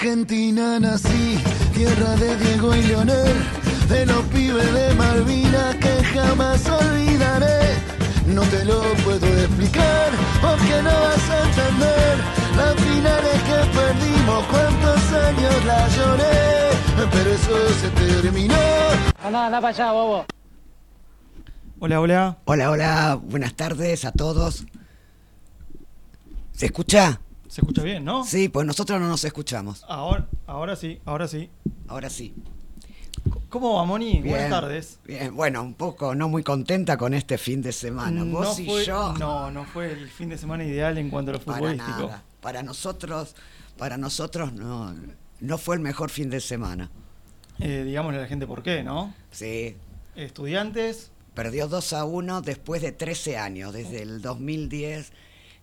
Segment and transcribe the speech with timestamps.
[0.00, 1.36] Argentina nací,
[1.74, 3.34] tierra de Diego y Leonel,
[3.88, 7.74] de los pibes de Malvinas que jamás olvidaré.
[8.28, 12.18] No te lo puedo explicar, porque no vas a entender
[12.56, 18.54] las finales que perdimos, cuántos años la lloré, pero eso se terminó.
[19.24, 20.26] Anda, anda para allá, bobo.
[21.80, 22.38] Hola, hola.
[22.44, 24.64] Hola, hola, buenas tardes a todos.
[26.52, 27.20] ¿Se escucha?
[27.48, 28.24] ¿Se escucha bien, no?
[28.24, 29.84] Sí, pues nosotros no nos escuchamos.
[29.88, 31.50] Ahora, ahora sí, ahora sí.
[31.86, 32.34] Ahora sí.
[33.48, 34.20] ¿Cómo va, Moni?
[34.20, 34.98] Bien, Buenas tardes.
[35.06, 38.24] Bien, bueno, un poco no muy contenta con este fin de semana.
[38.24, 39.14] Mm, Vos y yo.
[39.14, 42.02] No, no fue el fin de semana ideal en cuanto a lo para futbolístico.
[42.02, 42.22] nada.
[42.40, 43.34] Para nosotros,
[43.78, 44.94] para nosotros no,
[45.40, 46.90] no fue el mejor fin de semana.
[47.58, 49.14] Eh, digámosle a la gente por qué, ¿no?
[49.30, 49.76] Sí,
[50.14, 55.12] Estudiantes, perdió 2 a 1 después de 13 años, desde el 2010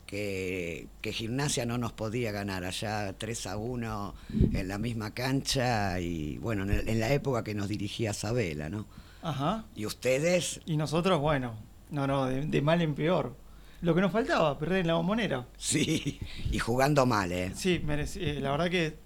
[0.06, 4.14] que, que Gimnasia no nos podía ganar allá 3 a 1
[4.54, 8.70] en la misma cancha y bueno, en, el- en la época que nos dirigía Sabela,
[8.70, 8.86] ¿no?
[9.22, 9.66] ajá.
[9.76, 11.56] Y ustedes, Y nosotros, bueno,
[11.90, 13.36] no, no, de, de mal en peor.
[13.82, 15.48] Lo que nos faltaba, perder en la bombonera.
[15.58, 16.20] sí,
[16.52, 17.52] y jugando mal, ¿eh?
[17.56, 18.98] Sí, mereci- eh, la verdad que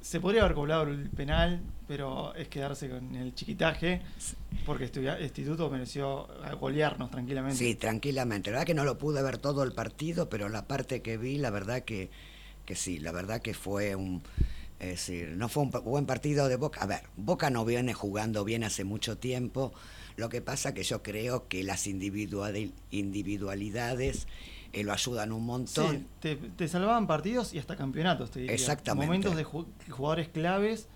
[0.00, 4.02] se podría haber cobrado el penal, pero es quedarse con el chiquitaje,
[4.66, 6.28] porque estudia- Instituto mereció
[6.60, 7.56] golearnos tranquilamente.
[7.56, 8.50] Sí, tranquilamente.
[8.50, 11.38] La verdad que no lo pude ver todo el partido, pero la parte que vi,
[11.38, 12.10] la verdad que,
[12.66, 14.22] que sí, la verdad que fue un...
[14.78, 16.82] Es decir, no fue un buen partido de Boca.
[16.82, 19.72] A ver, Boca no viene jugando bien hace mucho tiempo.
[20.16, 24.28] Lo que pasa que yo creo que las individuali- individualidades
[24.72, 25.96] eh, lo ayudan un montón.
[25.96, 28.54] Sí, te, te salvaban partidos y hasta campeonatos, te diría.
[28.54, 29.06] Exactamente.
[29.06, 30.86] Momentos de ju- jugadores claves.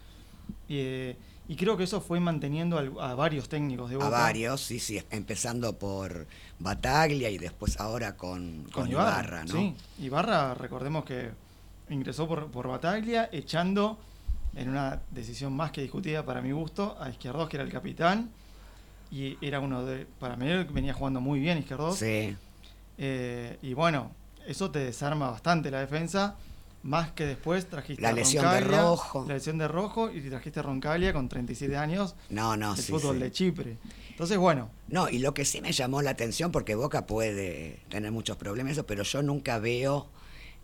[0.79, 1.17] Eh,
[1.49, 4.07] y creo que eso fue manteniendo a varios técnicos de Boca.
[4.07, 6.27] A varios, sí, sí, empezando por
[6.59, 9.53] Bataglia y después ahora con, con, Ibarra, ¿no?
[9.53, 11.31] Sí, Ibarra, recordemos que
[11.91, 13.99] ingresó por, por Bataglia, echando
[14.55, 18.31] en una decisión más que discutida para mi gusto a Izquierdos, que era el capitán.
[19.11, 20.07] Y era uno de.
[20.19, 21.99] Para mí venía jugando muy bien Izquierdos.
[21.99, 22.35] Sí.
[22.99, 24.13] Eh, y bueno,
[24.47, 26.37] eso te desarma bastante la defensa.
[26.83, 29.25] Más que después trajiste La a lesión de Rojo.
[29.29, 32.17] La lesión de Rojo y trajiste a Roncaglia con 37 años.
[32.29, 33.23] No, no, el sí, fútbol sí.
[33.23, 33.77] de Chipre.
[34.11, 38.11] Entonces, bueno, No, y lo que sí me llamó la atención, porque Boca puede tener
[38.11, 40.09] muchos problemas, eso, pero yo nunca veo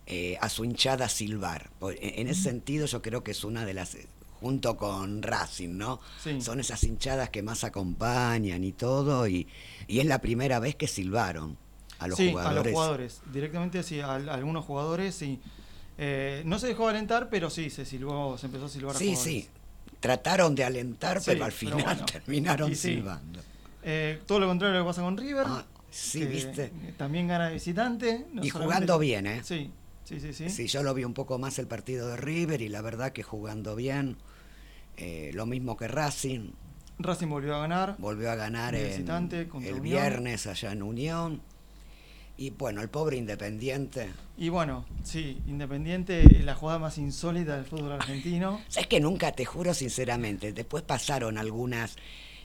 [0.07, 1.71] eh, a su hinchada silbar.
[1.79, 3.97] Por- En, ese sentido, yo creo que es una de las,
[4.41, 6.01] junto con Racing, ¿no?
[6.23, 6.41] Sí.
[6.41, 9.47] Son esas hinchadas que más acompañan y todo, y,
[9.87, 11.57] y es la primera vez que silbaron
[12.01, 12.59] a los sí, jugadores.
[12.59, 13.21] a los jugadores.
[13.33, 15.41] Directamente sí, a, a algunos jugadores sí.
[15.99, 19.49] Eh, no se dejó alentar, pero sí, se silbó, se empezó a silbar Sí, sí.
[20.01, 22.07] Trataron de alentar, Sí, pero al pero final bueno.
[22.07, 22.77] terminaron sí.
[22.95, 23.41] silbando.
[23.83, 25.45] Eh, todo lo contrario de lo que pasa con River.
[25.49, 26.73] Ah, sí, viste.
[26.97, 28.27] También gana de visitante.
[28.33, 29.41] no Y jugando bien, ¿eh?
[29.43, 29.71] Sí,
[30.05, 30.33] sí, sí.
[30.33, 30.51] sí.
[30.51, 33.23] Sí, yo lo vi un poco más el partido de River y la verdad que
[33.25, 34.17] jugando bien.
[34.97, 36.51] Eh, lo mismo que Racing,
[37.01, 37.95] Racing volvió a ganar.
[37.99, 39.83] volvió a ganar en- el Unión.
[39.83, 41.41] viernes allá en Unión.
[42.39, 44.09] Y bueno, el pobre Independiente.
[44.39, 48.63] Y bueno, sí, Independiente, la jugada más insólita del fútbol argentino.
[48.69, 51.97] Sabes que nunca, te juro sinceramente, después pasaron algunas,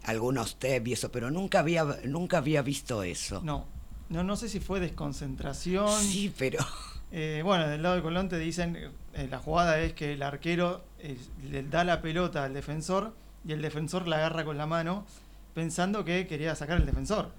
[0.03, 3.41] algunos tep y eso, pero nunca había, nunca había visto eso.
[3.43, 3.65] No,
[4.09, 6.01] no, no sé si fue desconcentración.
[6.01, 6.59] Sí, pero
[7.15, 8.75] Eh, bueno, del lado de Colón te dicen,
[9.13, 11.15] eh, la jugada es que el arquero eh,
[11.47, 13.13] le da la pelota al defensor
[13.45, 15.05] y el defensor la agarra con la mano
[15.53, 17.31] pensando que quería sacar el defensor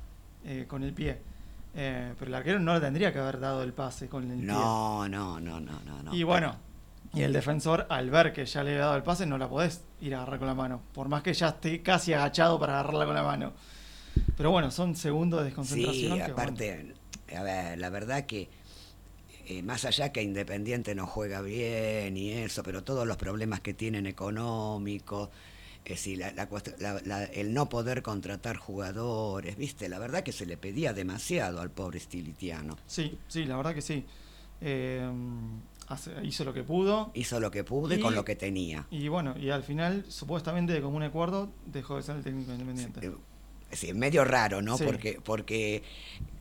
[0.68, 1.18] con el pie.
[1.76, 5.08] Eh, pero el arquero no le tendría que haber dado el pase con el no,
[5.08, 6.02] no, no, no, no.
[6.02, 6.14] no.
[6.14, 6.56] Y bueno,
[7.14, 9.82] y el defensor al ver que ya le había dado el pase no la podés
[10.00, 13.06] ir a agarrar con la mano, por más que ya esté casi agachado para agarrarla
[13.06, 13.52] con la mano.
[14.36, 16.12] Pero bueno, son segundos de desconcentración.
[16.12, 16.94] Sí, que, aparte,
[17.36, 18.48] a ver, la verdad que
[19.46, 23.74] eh, más allá que Independiente no juega bien y eso, pero todos los problemas que
[23.74, 25.30] tienen económicos,
[25.84, 30.46] es decir, la- la la- el no poder contratar jugadores, viste, la verdad que se
[30.46, 32.76] le pedía demasiado al pobre Stilitiano.
[32.86, 34.04] Sí, sí, la verdad que sí.
[34.60, 35.06] Eh,
[35.88, 37.10] hace- hizo lo que pudo.
[37.14, 38.86] Hizo lo que pudo y, con lo que tenía.
[38.90, 43.06] Y bueno, y al final, supuestamente de común acuerdo, dejó de ser el técnico independiente.
[43.06, 43.12] Eh,
[43.70, 44.78] Es decir, medio raro, ¿no?
[44.78, 44.84] Sí.
[44.84, 45.82] Porque, porque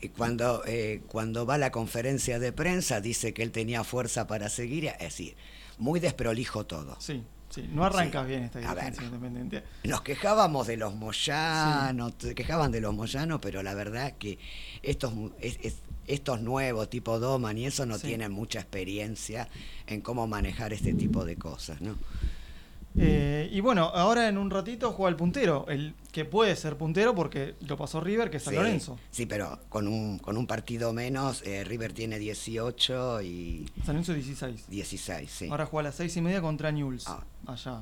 [0.01, 4.27] eh, cuando, eh, cuando va a la conferencia de prensa dice que él tenía fuerza
[4.27, 5.35] para seguir, es decir,
[5.79, 6.95] muy desprolijo todo.
[6.99, 7.23] Sí,
[7.53, 8.29] sí, no arrancas Sí.
[8.29, 9.63] bien esta dirigencia independiente.
[9.83, 14.39] Nos quejábamos de los Moyanos, se quejaban de los Moyanos, pero la verdad que
[14.81, 15.77] estos, es- es-
[16.07, 19.47] estos nuevos, tipo Doman y eso, no tienen mucha experiencia
[19.87, 21.95] en cómo manejar este tipo de cosas, ¿no?
[22.95, 27.15] Eh, y bueno, ahora en un ratito juega el puntero, el que puede ser puntero
[27.15, 28.99] porque lo pasó River, que es San Sí, Lorenzo.
[29.09, 34.13] Sí, pero con un, con un partido menos, eh, River tiene 18 y San Lorenzo
[34.13, 34.69] 16.
[34.69, 35.47] 16, sí.
[35.49, 37.23] Ahora juega a las 6 y media contra Newell's, Ah.
[37.47, 37.81] allá.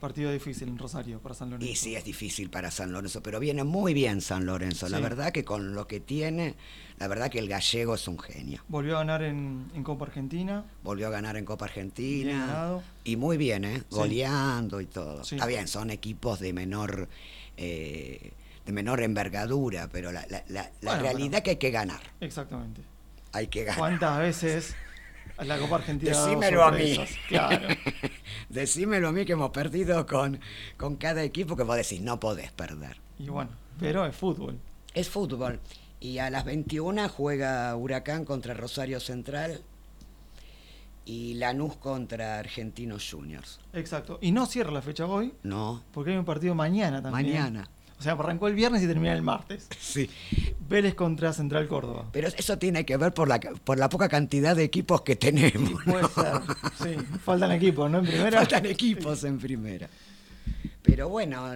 [0.00, 1.70] Partido difícil en Rosario para San Lorenzo.
[1.70, 4.88] Y sí, es difícil para San Lorenzo, pero viene muy bien San Lorenzo.
[4.88, 6.54] La verdad que con lo que tiene,
[6.98, 8.64] la verdad que el gallego es un genio.
[8.68, 10.64] Volvió a ganar en, en Copa Argentina.
[10.82, 12.78] Volvió a ganar en Copa Argentina.
[13.04, 13.78] Y muy bien, ¿eh?
[13.78, 13.84] Sí.
[13.90, 15.22] Goleando y todo.
[15.22, 15.34] Sí.
[15.36, 17.08] Está bien, son equipos de menor
[17.56, 18.32] eh,
[18.64, 21.42] de menor envergadura, pero la, la- la- la Bueno, realidad bueno.
[21.44, 22.00] que hay que ganar.
[22.20, 22.82] Exactamente.
[23.32, 23.78] Hay que ganar.
[23.78, 24.74] ¿Cuántas veces
[25.40, 26.10] a la Copa Argentina?
[26.12, 26.98] Decímelo a mí.
[27.28, 27.68] Claro.
[28.48, 30.40] Decímelo a mí que hemos perdido con,
[30.76, 32.98] con cada equipo que vos decís, no podés perder.
[33.18, 34.58] Y bueno, pero es fútbol.
[34.94, 35.60] Es fútbol.
[36.00, 39.60] Y a las 21 juega Huracán contra Rosario Central
[41.04, 43.60] y Lanús contra Argentinos Juniors.
[43.72, 44.18] Exacto.
[44.20, 47.34] Y no cierra la fecha hoy, No, porque hay un partido mañana también.
[47.34, 47.70] mañana.
[48.00, 49.68] O sea, arrancó el viernes y termina el martes.
[49.78, 50.08] Sí.
[50.68, 52.06] Vélez contra Central Córdoba.
[52.12, 55.82] Pero eso tiene que ver por la, por la poca cantidad de equipos que tenemos.
[55.84, 56.08] Puede ¿no?
[56.08, 56.32] ser.
[56.82, 57.98] Sí, faltan equipos, ¿no?
[57.98, 58.38] En primera.
[58.38, 59.88] Faltan equipos en primera.
[60.82, 61.54] Pero bueno,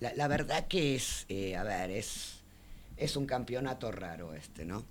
[0.00, 2.40] la, la verdad que es, eh, a ver, es,
[2.96, 4.84] es un campeonato raro este, ¿no?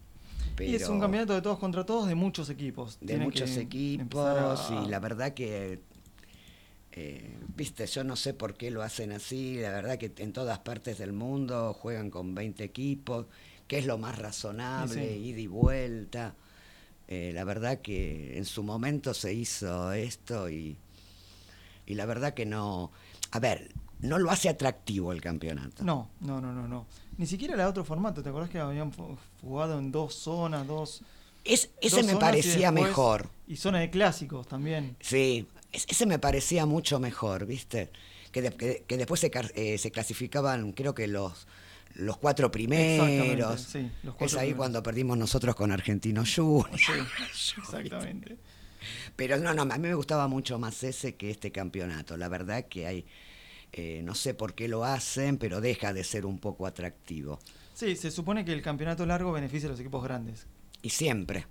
[0.60, 2.98] Y es Pero un campeonato de todos contra todos de muchos equipos.
[3.02, 5.81] de Tienen muchos equipos a- y la verdad que,
[6.95, 10.60] eh, viste, yo no sé por qué lo hacen así, la verdad que en todas
[10.60, 13.25] partes del mundo juegan con 20 equipos,
[13.68, 15.19] que es lo más razonable, sí.
[15.25, 16.36] ida y vuelta.
[17.07, 20.78] Eh, la verdad que en su momento se hizo esto y,
[21.86, 22.92] y la verdad que no,
[23.31, 25.84] a ver, no lo hace atractivo el campeonato.
[25.84, 26.86] No, no, no, no, no.
[27.18, 28.22] Ni siquiera era otro formato.
[28.22, 28.92] ¿Te acordás que habían
[29.42, 31.01] jugado en dos zonas, dos.
[31.44, 33.30] Es, ese dos me y parecía después- mejor.
[33.48, 34.96] Y zona de clásicos también.
[35.01, 37.90] Sí, ese me parecía mucho mejor, ¿viste?
[38.31, 41.48] Que, de- que- que después se, eh, se clasificaban, creo que los,
[41.96, 43.62] los cuatro primeros.
[43.62, 44.58] Sí, los es cuatro ahí primeros.
[44.58, 46.81] cuando perdimos nosotros con Argentinos Juniors.
[46.81, 48.38] Sí, exactamente.
[49.16, 52.18] Pero no, no, a mí me gustaba mucho más ese que este campeonato.
[52.18, 53.06] La verdad que hay,
[53.72, 57.40] eh, no sé por qué lo hacen, pero deja de ser un poco atractivo.
[57.74, 60.48] Sí, se supone que el campeonato largo beneficia a los equipos grandes.
[60.81, 61.48] Y siempre.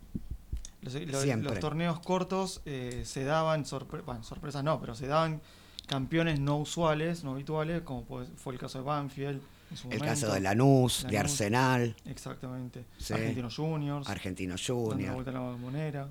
[0.82, 5.40] Los, los- los torneos cortos eh, se daban, sorpre- bueno, sorpresas no, pero se daban
[5.86, 8.04] campeones no usuales, no habituales, como
[8.36, 9.40] fue el caso de Banfield.
[9.70, 10.04] en su El momento.
[10.20, 11.30] caso de Lanús, de Lanús.
[11.32, 12.84] Arsenal, Exactamente.
[12.98, 13.14] Sí.
[13.14, 14.08] Argentinos Juniors.
[14.08, 15.14] Argentinos Juniors.
[15.14, 16.08] vuelta a la bombonera.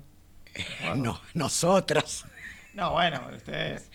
[0.96, 2.24] No, nosotros.
[2.74, 3.90] No, bueno, ustedes.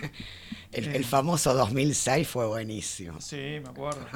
[0.72, 0.96] El, Eh.
[0.96, 3.20] el famoso 2006 fue buenísimo.
[3.20, 4.06] Sí, me acuerdo.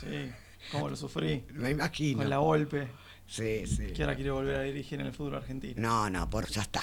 [0.00, 0.30] Sí,
[0.70, 1.44] cómo lo sufrí.
[1.52, 2.18] Me imagino.
[2.18, 2.86] Con la golpe,
[3.26, 3.86] Sí, sí.
[3.88, 5.74] que ahora quiere volver a dirigir en el fútbol argentino.
[5.80, 6.80] No, no, por, ya está.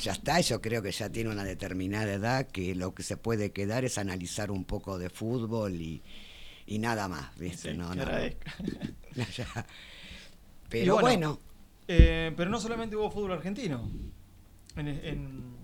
[0.00, 3.52] Ya está, yo creo que ya tiene una determinada edad que lo que se puede
[3.52, 6.02] quedar es analizar un poco de fútbol y,
[6.66, 7.72] y nada más, ¿viste?
[7.72, 8.04] Sí, no, no.
[9.36, 9.66] Ya.
[10.68, 11.40] Pero bueno,
[11.88, 13.88] Eh, pero no solamente hubo fútbol argentino
[14.76, 15.56] en, en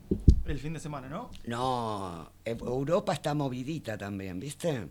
[0.47, 1.31] el fin de semana, ¿no?
[1.47, 4.87] no, Europa está movidita también, ¿viste?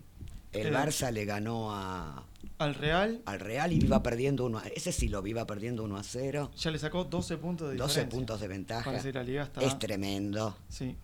[0.52, 0.74] El.
[0.74, 2.24] Barça le ganó a,
[2.58, 6.02] Al Real al Real y iba perdiendo uno ese sí lo iba perdiendo 1 a
[6.02, 8.16] 0, ya le sacó 12 puntos de 12 diferencia.
[8.18, 8.84] puntos de ventaja.
[8.90, 9.60] Parece la liga está...
[9.62, 10.56] Es tremendo.
[10.68, 10.96] Sí,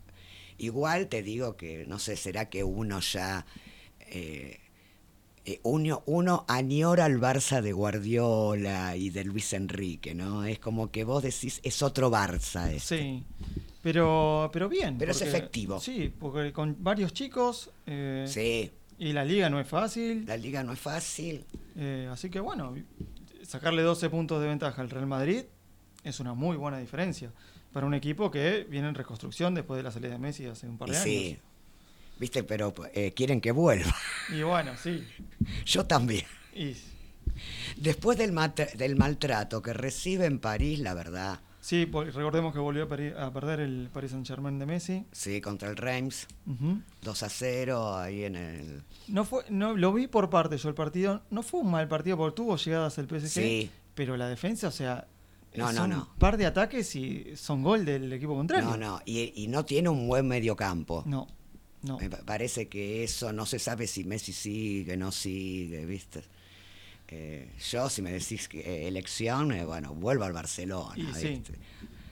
[0.59, 3.47] Igual te digo que, no sé, será que uno ya.
[4.11, 4.59] eh,
[5.45, 10.45] eh, uno, uno añora al Barça de Guardiola y de Luis Enrique, ¿no?
[10.45, 12.99] Es como que vos decís, es otro Barça este.
[12.99, 13.25] sí.
[13.81, 14.99] Pero, pero bien.
[14.99, 15.79] Pero es efectivo.
[15.81, 20.25] Sí, porque con varios chicos eh, Sí, y la liga no es fácil.
[20.27, 21.45] la liga no es fácil.
[21.77, 22.75] eh, así que bueno,
[23.47, 25.43] sacarle 12 puntos de ventaja al Real Madrid
[26.05, 27.31] es una muy buena diferencia
[27.73, 30.79] para un equipo que viene en reconstrucción después de la salida de Messi hace un
[30.79, 31.41] par Y de sí, años.
[32.19, 33.95] viste, pero eh, quieren que vuelva.
[34.31, 35.07] Y bueno, sí.
[35.67, 36.25] Yo también.
[36.55, 36.75] Y,
[37.77, 38.33] Después del
[38.97, 44.13] maltrato que recibe en París, la verdad, sí, recordemos que volvió a, perder el Paris
[44.13, 45.05] Saint Germain de Messi.
[45.13, 46.81] sí, contra el Reims, Ujú.
[47.03, 48.83] 2 a 0, ahí en el.
[49.09, 51.23] No fue, no, lo vi por parte yo el partido.
[51.31, 53.29] No fue un mal partido porque tuvo llegadas el PSG.
[53.29, 53.71] Sí.
[53.95, 55.07] Pero la defensa, o sea,
[55.55, 55.97] No, no, son no.
[56.13, 58.69] un par de ataques y son gol del equipo contrario.
[58.71, 61.03] No, no, y, y no tiene un buen mediocampo.
[61.07, 61.27] No,
[61.83, 61.99] no.
[61.99, 66.23] Me pa- parece que eso no se sabe si Messi sigue, no sigue, ¿viste?
[67.11, 71.29] Eh, yo, si me decís que eh, elección, eh, bueno, vuelvo al Barcelona, Y sí,
[71.29, 71.55] ¿viste?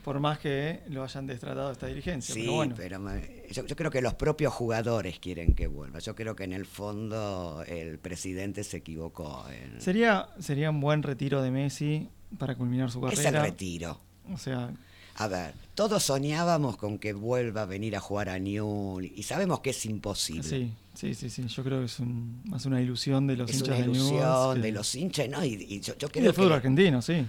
[0.03, 2.33] Por más que lo hayan destratado esta dirigencia.
[2.33, 2.75] Sí, pero bueno.
[2.77, 5.99] pero me- yo, yo creo que los propios jugadores quieren que vuelva.
[5.99, 9.45] Yo creo que en el fondo el presidente se equivocó.
[9.49, 13.43] en- Sería, sería un buen retiro de Messi para culminar su es el carrera.
[13.43, 13.99] retiro.
[14.31, 14.71] O sea,
[15.19, 19.61] A ver, todos soñábamos con que vuelva a venir a jugar a Newell y sabemos
[19.61, 20.43] que es imposible.
[20.43, 21.47] Sí, sí, sí, sí.
[21.47, 24.09] Yo creo que es un- más una ilusión de los es hinchas una de Newell's
[24.11, 25.43] ilusión que- de los hinchas, ¿no?
[25.43, 27.25] Y, y yo, yo y creo del que fútbol le- argentino, sí.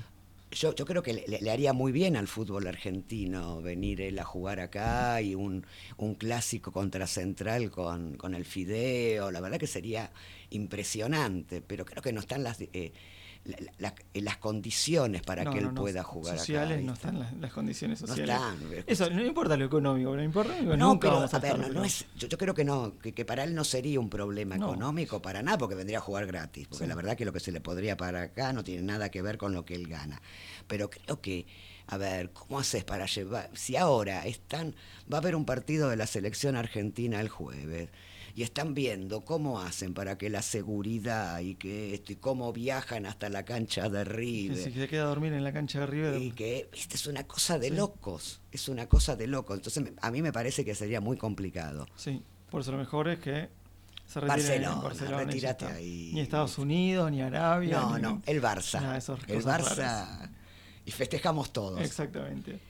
[0.50, 4.60] yo, yo creo que le haría muy bien al fútbol argentino venir él a jugar
[4.60, 5.64] acá y un,
[5.96, 9.30] un clásico contra Central con, con el Fideo.
[9.30, 10.10] La verdad que sería
[10.50, 12.92] impresionante, pero creo que no están las, eh,
[13.44, 15.80] la- la- eh, las condiciones para No, que él no, no.
[15.80, 16.86] pueda jugar Sociales acá.
[16.86, 18.36] no están las, las condiciones No sociales.
[18.36, 18.84] están.
[18.86, 21.68] Eso, no importa lo económico, es que No, nunca pero vamos a, a ver, estar,
[21.68, 24.10] no, no es, yo, yo creo que no, que, que para él no sería un
[24.10, 24.66] problema No.
[24.68, 26.88] económico para nada, porque vendría a jugar gratis, porque Sí.
[26.88, 29.38] la verdad que lo que se le podría pagar acá no tiene nada que ver
[29.38, 30.20] con lo que él gana.
[30.66, 31.46] Pero creo que,
[31.86, 33.50] a ver, ¿cómo haces para llevar?
[33.54, 34.74] Si ahora están,
[35.10, 37.88] va a haber un partido de la selección argentina el jueves.
[38.38, 43.04] Y están viendo cómo hacen para que la seguridad y que esto, y cómo viajan
[43.04, 44.56] hasta la cancha de River.
[44.56, 46.22] si se queda a dormir en la cancha de River.
[46.22, 47.74] Y que, viste, es una cosa de Sí.
[47.74, 49.56] locos, es una cosa de locos.
[49.56, 51.88] Entonces, a mí me parece que sería muy complicado.
[51.96, 53.48] Sí, por eso lo mejor es que
[54.06, 55.24] se Barcelona, en Barcelona.
[55.24, 55.76] retírate está.
[55.76, 56.10] ahí.
[56.14, 57.80] Ni Estados Unidos, ni Arabia.
[57.80, 58.80] No, ni- no, el Barça.
[58.80, 59.74] Nada el Barça.
[59.76, 60.30] raras.
[60.86, 61.80] Y festejamos todos.
[61.80, 62.60] Exactamente.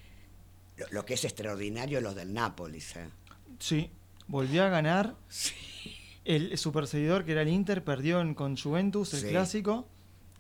[0.79, 2.97] Lo, lo que es extraordinario los del Nápoles.
[2.97, 3.11] ¿eh?
[3.59, 3.91] Sí,
[4.29, 5.15] volvió a ganar.
[5.29, 5.53] Sí.
[6.25, 9.29] El super seguidor que era el Inter perdió en, con Juventus el Sí.
[9.29, 9.89] clásico.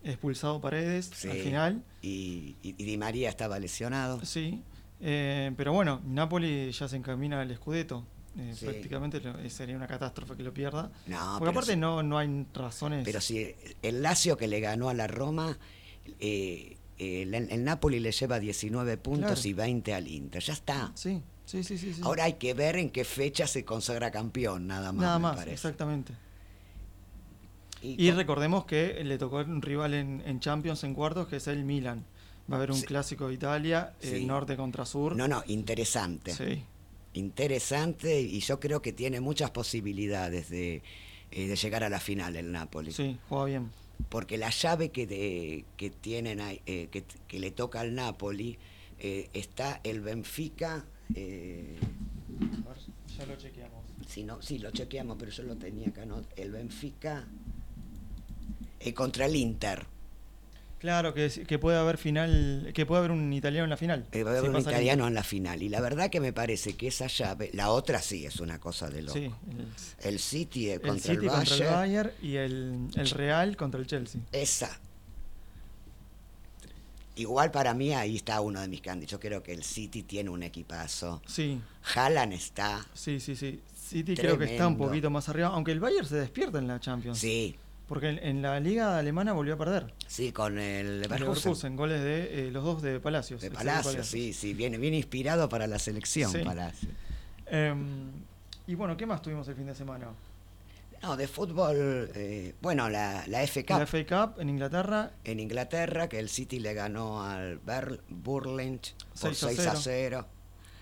[0.05, 1.29] Expulsado Paredes Sí.
[1.29, 1.83] al final.
[2.03, 4.25] Y, Di María estaba lesionado.
[4.25, 4.63] Sí.
[5.01, 8.05] Eh, pero bueno, Napoli ya se encamina al Scudetto.
[8.39, 8.67] Eh, Sí.
[8.67, 10.91] Prácticamente eh, sería una catástrofe que lo pierda.
[11.07, 13.05] No, Porque aparte no, no hay razones.
[13.05, 15.59] Pero si el Lazio que le ganó a la Roma,
[16.21, 19.49] eh, el, el Napoli le lleva 19 puntos Claro.
[19.49, 20.43] y 20 al Inter.
[20.43, 20.93] Ya está.
[20.95, 21.95] Sí, sí, sí, sí.
[21.95, 22.01] sí.
[22.05, 25.03] Ahora hay que ver en qué fecha se consagra campeón, nada más.
[25.03, 25.55] Nada me más, parece.
[25.55, 26.13] exactamente.
[27.81, 31.65] Y recordemos que le tocó un rival en, en Champions en cuartos, que es el
[31.65, 32.05] Milan.
[32.51, 32.87] Va a haber un Sí.
[32.87, 34.25] clásico de Italia, eh, Sí.
[34.27, 35.15] norte contra sur.
[35.15, 36.33] No, no, interesante.
[36.35, 36.63] Sí,
[37.15, 40.83] Interesante y yo creo que tiene muchas posibilidades de,
[41.31, 42.93] eh, de llegar a la final el Napoli.
[42.93, 43.71] sí, juega bien.
[44.09, 48.59] Porque la llave que, de- que tienen ahí, eh, que, que le toca al Napoli
[49.01, 50.85] eh, está el Benfica.
[51.15, 51.77] Eh,
[53.17, 53.85] ya lo chequeamos.
[54.09, 56.23] si no, sí, lo chequeamos, pero yo lo tenía acá, ¿no?
[56.37, 57.25] El Benfica
[58.81, 59.87] eh, contra el Inter.
[60.79, 64.07] Claro, que, que puede haber final, que puede haber un italiano en la final.
[64.13, 65.61] Eh, va a haber un el italiano en la final.
[65.61, 68.89] Y la verdad que me parece que esa llave, la otra sí es una cosa
[68.89, 69.19] de loco.
[69.19, 71.75] Sí, el, El City eh, el contra City contra el Bayern.
[71.75, 74.21] Bayern y el, el Real contra el Chelsea.
[74.31, 74.79] Esa.
[77.19, 79.11] Igual para mí ahí está uno de mis candidatos.
[79.13, 81.21] Yo creo que el City tiene un equipazo.
[81.27, 81.61] Sí,
[81.95, 82.87] Haaland está.
[82.95, 83.61] sí, sí, sí.
[83.75, 86.79] City creo que está un poquito más arriba, aunque el Bayern se despierta en la
[86.79, 87.19] Champions.
[87.19, 87.57] Sí,
[87.87, 89.95] Porque en, en la liga alemana volvió a perder.
[90.07, 91.75] sí, con el Leverkusen.
[91.75, 93.41] Goles de eh, los dos de Palacios.
[93.41, 94.53] De Excel Palacio, sí, sí.
[94.55, 96.39] Viene bien inspirado para la selección, Sí.
[96.45, 96.91] Palacio.
[97.47, 98.11] Em,
[98.67, 100.09] y bueno, ¿qué más tuvimos el fin de semana?
[101.03, 105.39] No, de fútbol, eh, bueno, la, la FA Cup La FA Cup en Inglaterra, en
[105.41, 107.61] Inglaterra, que el City le ganó al
[108.09, 108.79] Burlingame
[109.21, 110.27] por 6 a 6 a 0.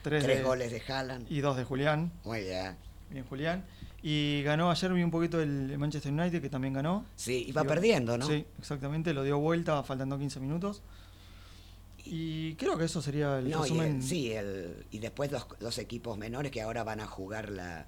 [0.02, 1.30] 3 Tres goles de Haaland.
[1.30, 2.12] y 2 de Julián.
[2.24, 2.76] Muy bien.
[3.10, 3.64] Bien, Julián.
[4.02, 7.04] Y ganó ayer, vi un poquito el Manchester United, que también ganó.
[7.16, 8.26] Sí, iba Dio- perdiendo, ¿no?
[8.26, 10.82] Sí, exactamente, lo dio vuelta faltando 15 minutos.
[12.04, 13.96] Y creo que eso sería el No, y resumen.
[13.96, 17.86] el- sí, el, y después dos, dos equipos menores que ahora van a jugar la,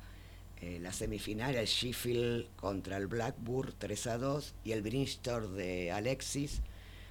[0.60, 5.92] eh, la semifinal, el Sheffield contra el Blackburn 3 a 2 y el Bristol de
[5.92, 6.60] Alexis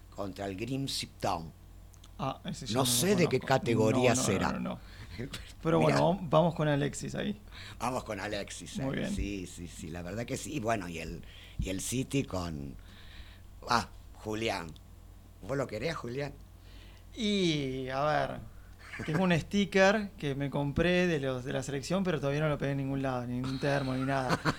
[0.10, 1.52] contra el Grimsby Town.
[2.20, 4.52] Ah, ese No lo sé de qué categoría No, no, no, será.
[4.54, 4.80] no, no.
[5.64, 7.40] Pero Mirá, bueno, vamos- vamos con Alexis ahí.
[7.80, 8.78] Vamos con Alexis.
[8.80, 9.00] Muy eh.
[9.02, 9.16] bien.
[9.16, 10.54] Sí, sí, sí, la verdad que sí.
[10.54, 11.24] Y bueno, y el,
[11.60, 12.76] y el City con...
[13.70, 14.68] Ah, Julián.
[15.48, 16.34] ¿Vos lo querés, Julián?
[17.16, 18.40] Y a ver,
[19.06, 22.58] tengo un sticker que me compré de los de la selección, pero todavía no lo
[22.58, 24.40] pegué en ningún lado, ni en un termo, ni nada.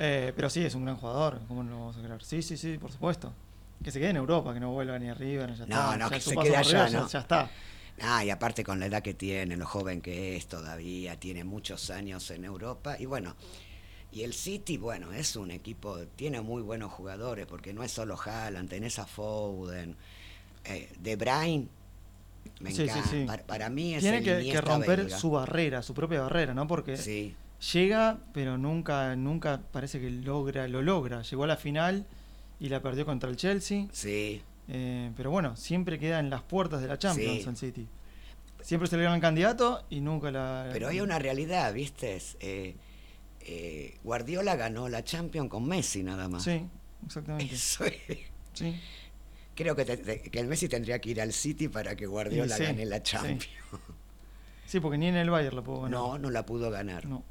[0.00, 2.22] Eh, pero sí, es un gran jugador, ¿cómo no lo vamos a creer?
[2.22, 3.32] Sí, sí, sí, por supuesto.
[3.82, 5.96] Que se quede en Europa, que no vuelva ni arriba, ni ya No, está.
[5.96, 7.50] no, Ya que se quede allá, ya está.
[8.00, 11.90] Ah, y aparte con la edad que tiene, lo joven que es todavía, tiene muchos
[11.90, 12.94] años en Europa.
[12.96, 13.34] Y bueno,
[14.12, 18.16] y el City, bueno, es un equipo, tiene muy buenos jugadores, porque no es solo
[18.24, 19.96] Haaland, tenés a Foden,
[20.64, 21.66] eh, De Bruyne,
[22.60, 23.08] me Sí, sí, encanta.
[23.10, 23.24] sí.
[23.26, 25.18] Para, para mí es Tiene que, que romper belga.
[25.18, 26.66] su barrera, su propia barrera, ¿no?
[26.66, 26.96] Porque
[27.72, 31.22] llega, pero nunca, nunca parece que logra, lo logra.
[31.22, 32.06] Llegó a la final
[32.60, 33.86] y la perdió contra el Chelsea.
[33.92, 37.86] sí, Eh, pero bueno, siempre queda en las puertas de la Champions el City.
[38.60, 40.68] Siempre es el gran candidato y nunca la.
[40.72, 42.18] pero hay una realidad, ¿viste?
[42.40, 42.74] Eh,
[43.40, 46.42] eh, Guardiola ganó la Champions con Messi nada más.
[46.44, 46.66] Sí,
[47.06, 47.54] exactamente.
[47.54, 47.94] Eso es-
[48.52, 48.74] Sí.
[49.58, 52.56] Creo que, te- te- que el Messi tendría que ir al City para que Guardiola
[52.56, 53.02] sí, gane la.
[53.02, 53.48] Champions.
[54.66, 55.90] Sí, porque ni en el Bayern lo pudo ganar.
[55.98, 57.06] No, no la pudo ganar.
[57.06, 57.24] No.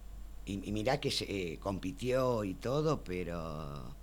[0.45, 3.95] Y, y mirá que eh, compitió y todo, pero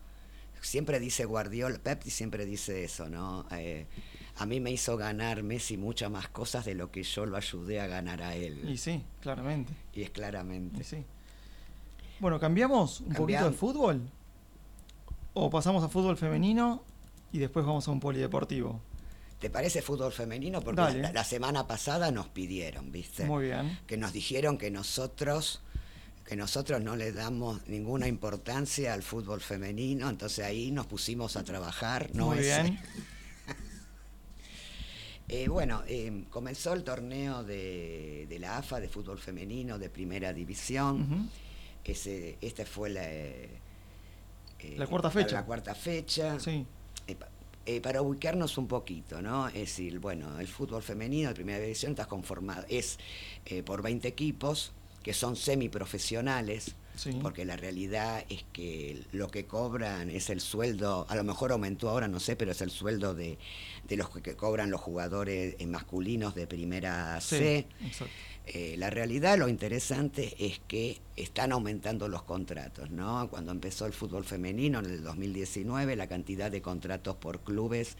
[0.62, 3.44] siempre dice Guardiola, Pep siempre dice eso, ¿no?
[3.50, 3.84] Eh,
[4.38, 7.78] a mí me hizo ganar Messi muchas más cosas de lo que yo lo ayudé
[7.82, 8.66] a ganar a él.
[8.70, 9.74] Y sí, claramente.
[9.92, 10.80] Y es claramente.
[10.80, 11.04] Y sí.
[12.20, 14.00] Bueno, ¿cambiamos un poquito de fútbol?
[15.34, 16.82] ¿O pasamos a fútbol femenino
[17.34, 18.80] y después vamos a un polideportivo?
[19.40, 20.60] ¿Te parece fútbol femenino?
[20.60, 23.24] Porque la, la semana pasada nos pidieron, ¿viste?
[23.24, 23.80] Muy bien.
[23.88, 25.60] Que nos dijeron que nosotros
[26.24, 31.42] que nosotros no le damos ninguna importancia al fútbol femenino, entonces ahí nos pusimos a
[31.44, 32.78] trabajar, no Muy bien.
[35.26, 40.34] Eh, bueno, eh, comenzó el torneo de, de la AFA de fútbol femenino de primera
[40.34, 41.30] división.
[41.82, 43.48] Ese, esta fue la, eh,
[44.64, 45.36] eh, La cuarta fecha.
[45.36, 46.38] La cuarta fecha.
[46.40, 46.66] Sí.
[47.66, 49.48] Eh, pa- para ubicarnos un poquito, ¿no?
[49.48, 52.98] Es decir, bueno, el fútbol femenino de primera división está conformado, es
[53.46, 57.10] eh, por 20 equipos que son semiprofesionales, Sí.
[57.20, 61.88] porque la realidad es que lo que cobran es el sueldo, a lo mejor aumentó
[61.88, 63.36] ahora, no sé, pero es el sueldo de,
[63.88, 67.66] de los que, cobran los jugadores eh, masculinos de primera Sí, C.
[67.84, 68.12] exacto.
[68.46, 73.28] Eh, la realidad, lo interesante es que están aumentando los contratos, ¿no?
[73.30, 77.96] Cuando empezó el fútbol femenino en el 2019, la cantidad de contratos por clubes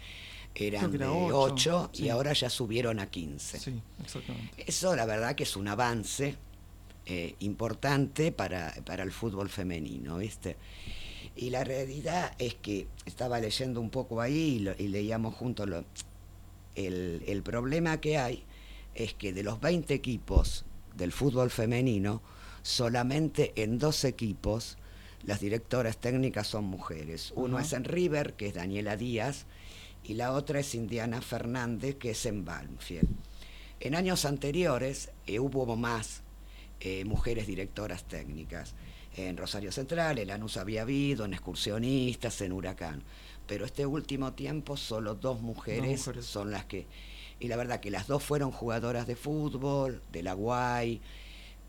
[0.55, 3.59] eran de era 8 ocho, y ahora ya subieron a 15.
[3.59, 4.65] Sí, exactamente.
[4.67, 6.37] Eso la verdad que es un avance
[7.07, 10.57] eh, importante para, para el fútbol femenino, ¿viste?
[11.37, 15.69] Y la realidad es que estaba leyendo un poco ahí y, lo- y leíamos juntos
[15.69, 15.85] lo-
[16.75, 18.45] el, el problema que hay
[18.95, 22.23] es que de los 20 equipos del fútbol femenino,
[22.63, 24.79] solamente en dos equipos
[25.25, 27.33] las directoras técnicas son mujeres.
[27.35, 29.47] Uno es en River, que es Daniela Díaz,
[30.03, 33.09] y la otra es Indiana Fernández, que es en Banfield.
[33.81, 36.23] En años anteriores eh, hubo más
[36.81, 38.75] eh, mujeres directoras técnicas.
[39.17, 43.03] En Rosario Central, en Lanús había habido, en excursionistas, en Huracán.
[43.47, 46.27] Pero este último tiempo solo dos mujeres, mujeres.
[46.27, 46.87] son las que...
[47.41, 51.01] Y la verdad que las dos fueron jugadoras de fútbol, de la UAI.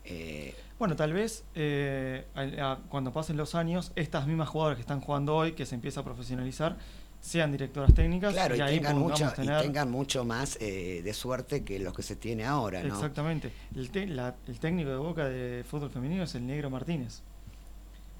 [0.04, 5.00] eh, Bueno, tal vez eh, a- cuando pasen los años, estas mismas jugadoras que están
[5.00, 6.76] jugando hoy, que se empieza a profesionalizar,
[7.20, 11.12] sean directoras técnicas claro, y, y ahí tengan mucho, y tengan mucho más eh, de
[11.14, 12.94] suerte que los que se tiene ahora, ¿no?
[12.94, 13.50] Exactamente.
[13.74, 17.22] El, te- la- el técnico de Boca de fútbol femenino es el Negro Martínez.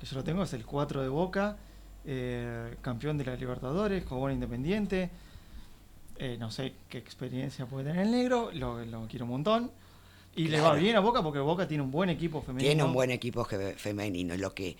[0.02, 1.56] Yo lo tengo, es el 4 de Boca,
[2.04, 5.10] eh, campeón de la Libertadores, jugó en Independiente.
[6.18, 9.70] Eh, no sé qué experiencia puede tener el Negro, lo, lo quiero un montón.
[10.34, 12.68] Y le va bien a Boca porque Boca tiene un buen equipo femenino.
[12.68, 14.34] Tiene un buen equipo femenino.
[14.34, 14.76] y Lo que,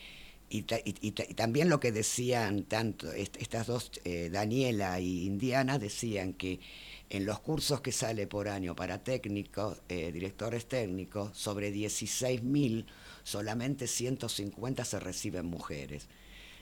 [0.51, 4.29] y, ta- y- y ta- y también lo que decían tanto est- estas dos, eh,
[4.31, 6.61] Daniela y Indiana, decían que
[7.09, 12.85] en los cursos que sale por año para técnicos, eh, directores técnicos, sobre 16.000,
[13.25, 16.07] solamente 150 se reciben mujeres.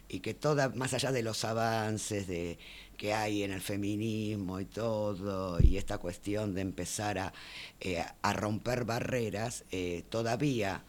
[0.08, 2.58] Y que toda, más allá de los avances de,
[2.96, 7.32] que hay en el feminismo y todo, y esta cuestión de empezar a,
[7.80, 10.84] eh, a romper barreras, eh, todavía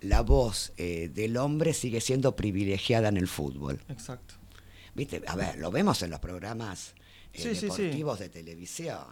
[0.00, 3.80] la voz eh, del hombre sigue siendo privilegiada en el fútbol.
[3.88, 4.34] Exacto.
[4.94, 5.22] ¿Viste?
[5.26, 6.94] A ver, lo vemos en los programas
[7.32, 7.82] eh, Sí, sí, sí.
[7.82, 9.04] deportivos de televisión.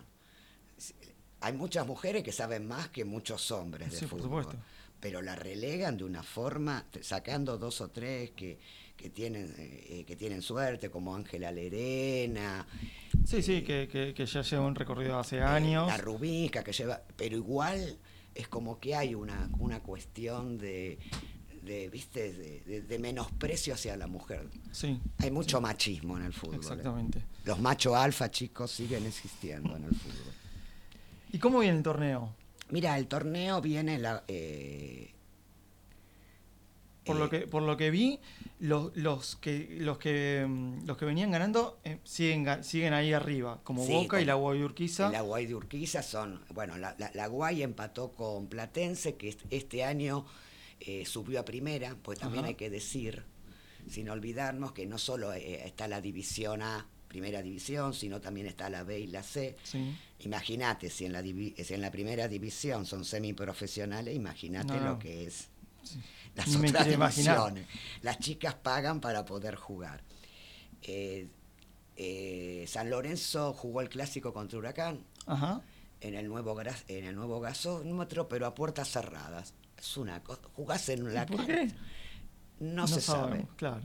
[1.41, 4.45] Hay muchas mujeres que saben más que muchos hombres de Sí, por fútbol.
[4.45, 4.63] supuesto.
[5.01, 8.59] Pero la relegan de una forma, sacando dos o tres que,
[8.97, 12.67] que tienen, eh, que tienen suerte, como Ángela Lerena,
[13.25, 15.87] Sí, sí, eh, que, que- que ya lleva un recorrido hace eh, años.
[15.87, 17.99] la Rubisca que lleva, pero igual
[18.35, 20.99] es como que hay una, una cuestión de,
[21.63, 24.49] de viste, de, de- de menosprecio hacia la mujer.
[24.73, 26.57] Sí, Hay mucho machismo en el fútbol.
[26.57, 27.23] exactamente.
[27.45, 30.33] Los machos alfa, chicos, siguen existiendo en el fútbol.
[31.33, 32.35] ¿Y cómo viene el torneo?
[32.71, 34.25] Mira, el torneo viene la.
[34.29, 35.11] eh,
[37.07, 38.19] Por eh, lo que por lo que vi,
[38.61, 43.61] los, los que los que mm, los que venían ganando eh, siguen siguen ahí arriba,
[43.65, 45.11] como Sí, Boca y la Guayurquiza.
[45.11, 46.41] La Guay de Urquiza son.
[46.53, 50.27] Bueno, la, la, la Guay empató con Platense, que est- este año
[50.81, 52.49] eh, subió a primera, pues también Ajá.
[52.49, 53.23] hay que decir,
[53.89, 58.69] sin olvidarnos, que no solo eh, está la división A, primera división, sino también está
[58.69, 59.57] la B y la C.
[59.63, 59.95] Sí.
[60.21, 64.85] Imagínate, si en la si en la primera división son semiprofesionales, imagínate no.
[64.93, 65.49] lo que es
[65.83, 66.01] Sí.
[66.37, 67.67] Las Ni otras divisiones.
[68.03, 70.03] Las chicas pagan para poder jugar.
[70.83, 71.29] Eh,
[71.97, 75.63] eh, San Lorenzo jugó el clásico contra Huracán Ajá.
[76.01, 79.55] en el nuevo gas- en el nuevo gasómetro, pero a puertas cerradas.
[79.79, 80.43] Es una cosa.
[80.55, 81.71] Jugás en la ¿Por qué?
[82.61, 83.21] No, se sabe.
[83.31, 83.83] sabemos, Claro.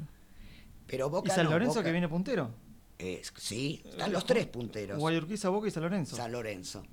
[0.88, 2.52] Pero ¿Y San no, Lorenzo Boca- que viene puntero?
[3.00, 5.00] Eh, sí, están los tres punteros.
[5.00, 6.16] Guayurquiza, Boca y San Lorenzo.
[6.18, 6.84] San Lorenzo.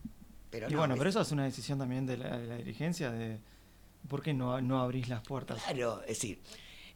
[0.51, 2.57] Pero y no, bueno, es- pero eso es una decisión también de la, de la
[2.57, 3.39] dirigencia de
[4.09, 5.63] por qué no, no abrís las puertas.
[5.63, 6.41] Claro, es decir,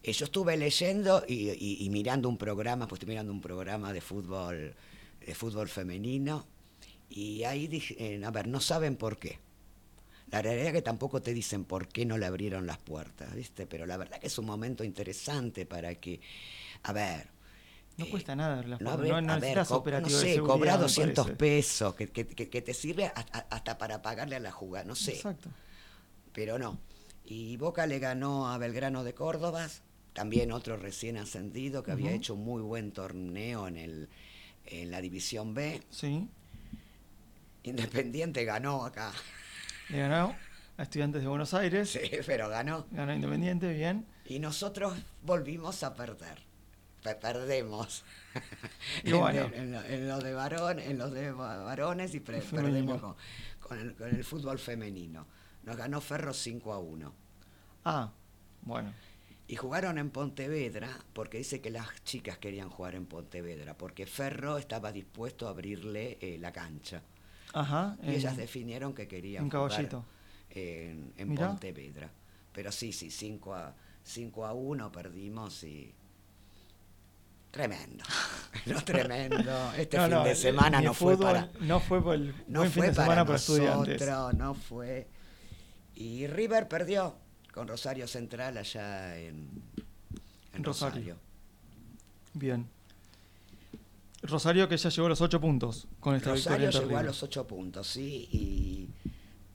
[0.02, 3.92] eh, yo estuve leyendo y, y- y mirando un programa, pues estoy mirando un programa
[3.92, 4.74] de fútbol,
[5.24, 6.46] de fútbol femenino,
[7.08, 9.38] y ahí dije, eh, a ver, no saben por qué.
[10.30, 13.66] La realidad es que tampoco te dicen por qué no le abrieron las puertas, ¿viste?
[13.66, 16.20] Pero la verdad que es un momento interesante para que,
[16.84, 17.28] a ver,
[17.98, 18.88] No cuesta nada no, puertas.
[18.94, 21.36] habré- No, no a ver, no sé, cobrar me 200 parece.
[21.36, 24.94] pesos, que, que- que- que te sirve hasta, hasta para pagarle a la jugada, no
[24.94, 25.50] sé Exacto.
[26.32, 26.78] pero no.
[27.24, 29.68] Y Boca le ganó a Belgrano de Córdoba,
[30.12, 34.08] también otro recién ascendido que había hecho un muy buen torneo en, el,
[34.66, 35.80] en la División B.
[35.90, 36.28] Sí.
[37.64, 39.12] Independiente ganó acá,
[39.88, 40.34] Le ganó
[40.76, 41.90] a Estudiantes de Buenos Aires.
[41.90, 42.86] sí, pero ganó.
[42.90, 44.04] Ganó Independiente, bien.
[44.26, 46.38] Y nosotros volvimos a perder.
[47.02, 48.04] Pe- Perdemos.
[49.04, 49.42] Y en, bueno.
[49.54, 53.14] en- en en lo de varón, en los de va- varones y perdemos con,
[53.60, 55.26] con el, con el fútbol femenino.
[55.64, 57.12] Nos ganó Ferro 5 a 1.
[57.84, 58.10] Ah,
[58.62, 58.92] bueno.
[59.48, 64.56] Y jugaron en Pontevedra porque dice que las chicas querían jugar en Pontevedra, porque Ferro
[64.58, 67.02] estaba dispuesto a abrirle eh, la cancha.
[67.52, 67.96] Ajá.
[68.02, 69.88] Y ellas definieron que querían jugar
[70.50, 71.34] en.
[71.36, 72.10] Pontevedra.
[72.52, 75.92] Pero sí, sí, 5 a, 5 a 1 perdimos y...
[77.50, 78.04] Tremendo.
[78.66, 79.72] No tremendo.
[79.76, 81.50] Este No, fin no, de el- semana no fue para...
[81.60, 84.00] No fue por el No buen fin fue de para semana para estudiantes.
[84.06, 85.08] nosotros, no fue.
[86.02, 87.14] Y River perdió
[87.54, 89.48] con Rosario Central allá en,
[90.52, 90.96] en Rosario.
[90.96, 91.16] Rosario.
[92.34, 92.66] Bien.
[94.22, 96.78] Rosario que ya llegó a los 8 puntos con esta Rosario victoria.
[96.78, 98.88] ante llegó a los ocho puntos, sí, y,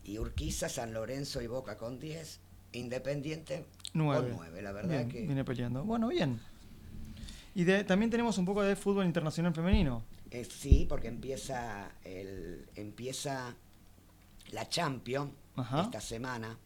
[0.10, 2.40] y Urquiza, San Lorenzo y Boca con 10,
[2.74, 4.28] Independiente Nueve.
[4.30, 5.84] con 9, la verdad Bien, que Viene peleando.
[5.84, 6.40] Bueno, bien.
[7.56, 10.04] Y de- también tenemos un poco de fútbol internacional femenino.
[10.32, 13.56] eh, sí, porque empieza el empieza
[14.52, 15.82] la Champions Ajá.
[15.82, 16.58] esta semana.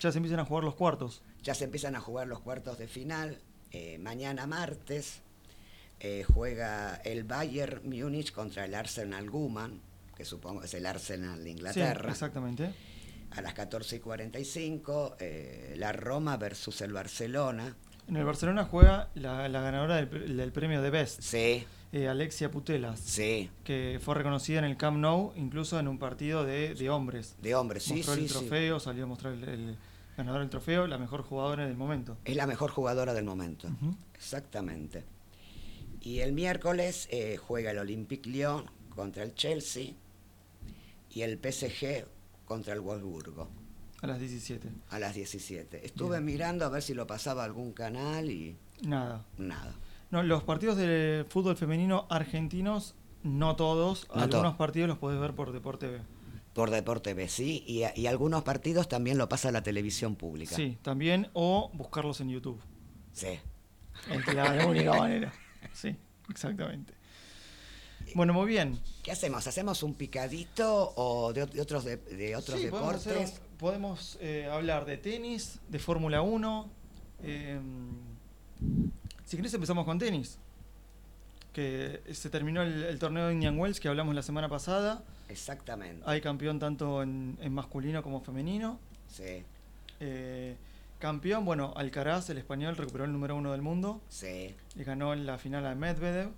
[0.00, 1.22] Ya se empiezan a jugar los cuartos.
[1.42, 3.38] Ya se empiezan a jugar los cuartos de final.
[3.70, 5.20] Eh, mañana martes
[6.00, 9.80] eh, juega el Bayern Múnich contra el Arsenal Guman,
[10.16, 12.04] que supongo es el Arsenal de Inglaterra.
[12.06, 12.74] Sí, exactamente.
[13.30, 17.76] a las 14 y 45, eh, la Roma versus el Barcelona.
[18.08, 22.08] En el Barcelona juega la, la ganadora del, pre- del premio de Best, Sí, eh,
[22.08, 26.74] Alexia Putelas, sí, que fue reconocida en el Camp Nou, incluso en un partido de,
[26.74, 27.36] de hombres.
[27.40, 28.34] de hombre, sí, Mostró sí, el sí.
[28.38, 29.76] trofeo, salió a mostrar el, el
[30.16, 32.16] ganador del trofeo, la mejor jugadora del momento.
[32.24, 33.68] Es la mejor jugadora del momento.
[34.14, 35.04] Exactamente.
[36.00, 39.92] Y el miércoles eh, juega el Olympique Lyon contra el Chelsea
[41.10, 42.04] y el PSG
[42.44, 43.48] contra el Wolfsburgo
[44.02, 44.68] A las 17.
[44.90, 45.86] a las 17.
[45.86, 46.24] Estuve Bien.
[46.24, 49.24] mirando a ver si lo pasaba algún canal y Nada.
[49.38, 49.74] nada.
[50.10, 54.08] No, los partidos de fútbol femenino argentinos, no todos.
[54.14, 56.00] No Algunos partidos los podés ver por Deporte B.
[56.52, 60.54] Por Deporte B, sí, y, y algunos partidos también lo pasa la televisión pública.
[60.54, 62.60] Sí, también, o buscarlos en YouTube.
[63.12, 63.38] Sí.
[64.10, 65.32] Es la, única manera.
[65.72, 65.96] Sí,
[66.28, 66.92] exactamente.
[68.14, 68.78] Bueno, muy bien.
[69.02, 69.46] ¿Qué hacemos?
[69.46, 73.40] ¿Hacemos un picadito o de, ot- de otros, de, de otros Sí, deportes?
[73.62, 76.68] Podemos, eh, hablar de tenis, de Fórmula 1.
[77.22, 77.58] eh,
[79.24, 80.38] si querés empezamos con tenis.
[81.52, 85.02] Que se terminó el, el torneo de Indian Wells que hablamos la semana pasada.
[85.28, 86.02] Exactamente.
[86.06, 88.78] Hay campeón tanto en, en masculino como femenino.
[89.08, 89.42] Sí,
[90.00, 90.56] Eh,
[90.98, 94.00] campeón, bueno, Alcaraz, el español, recuperó el número uno del mundo.
[94.08, 94.54] sí.
[94.74, 96.30] Y ganó en la final a Medvedev.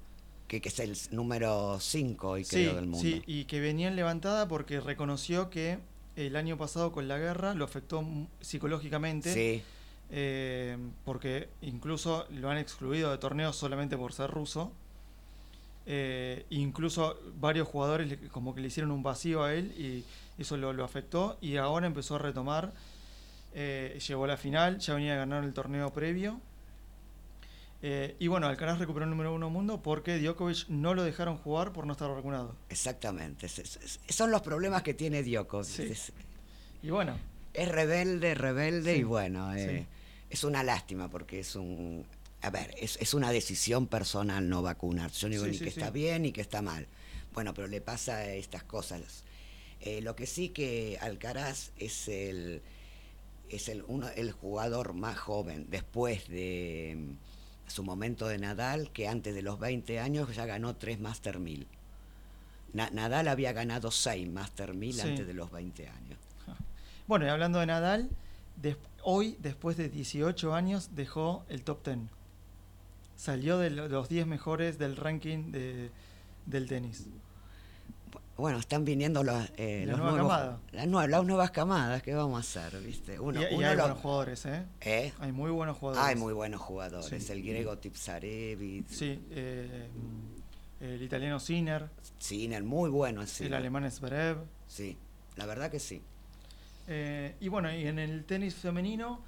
[0.49, 2.99] Que, que es el número 5 hoy Sí, creo del mundo.
[3.01, 5.79] sí, y que venía en levantada porque reconoció que
[6.17, 8.05] el año pasado con la guerra lo afectó
[8.41, 9.33] psicológicamente.
[9.33, 9.63] Sí,
[10.11, 14.71] eh, porque incluso lo han excluido de torneos solamente por ser ruso.
[15.87, 20.05] Eh, incluso varios jugadores le- como que le hicieron un vacío a él y
[20.41, 22.73] eso lo, lo afectó y ahora empezó a retomar.
[23.57, 26.41] eh, llegó a la final, ya venía a ganar el torneo previo.
[27.87, 31.75] Eh, y bueno, Alcaraz recuperó el número uno mundo porque Djokovic no lo dejaron jugar
[31.75, 32.57] por no estar vacunado.
[32.71, 33.45] exactamente.
[33.45, 35.67] Es- es- es- son los problemas que tiene Djokovic.
[35.67, 35.83] Sí.
[35.83, 36.13] Es,
[36.83, 37.19] Y bueno,
[37.53, 39.87] es rebelde, rebelde Sí, y bueno, eh, sí.
[40.31, 42.07] es una lástima porque es un...
[42.41, 45.21] A ver, es, una decisión personal no vacunarse.
[45.21, 46.87] Yo no digo ni que está bien ni que está mal.
[47.35, 49.25] Bueno, pero le pasa estas cosas.
[49.81, 52.63] Eh, lo que sí que Alcaraz es el
[53.51, 56.97] es el, uno, el jugador más joven después de
[57.67, 61.39] mm, su momento de Nadal, que antes de los 20 años ya ganó tres Master
[61.39, 61.67] 1000.
[62.73, 65.01] Na- Nadal había ganado seis Master 1000 Sí.
[65.03, 66.19] antes de los 20 años.
[67.07, 68.09] bueno, y hablando de Nadal,
[68.57, 71.99] des- hoy, después de 18 años, dejó el top 10.
[73.17, 75.91] salió de lo- los 10 mejores del ranking de,
[76.47, 77.07] del tenis.
[78.37, 80.59] Bueno, están viniendo los, eh, La los nueva nuevos, camada.
[80.73, 82.81] las, nue- las nuevas camadas, ¿qué vamos a hacer?
[82.83, 83.21] ¿viste?
[83.21, 84.65] Uno, y, y uno hay lo- buenos jugadores, ¿eh?
[84.81, 85.13] ¿Eh?
[85.21, 86.05] Hay muy buenos jugadores.
[86.05, 87.25] Hay muy buenos jugadores.
[87.25, 87.33] Sí.
[87.33, 89.89] El griego Tipsarevich, Sí, eh,
[90.81, 94.39] el italiano Sinner, Sinner, muy bueno el alemán Zverev.
[94.67, 94.99] Sí,
[95.37, 96.03] la verdad que sí.
[97.41, 99.21] Y bueno, y en el tenis femenino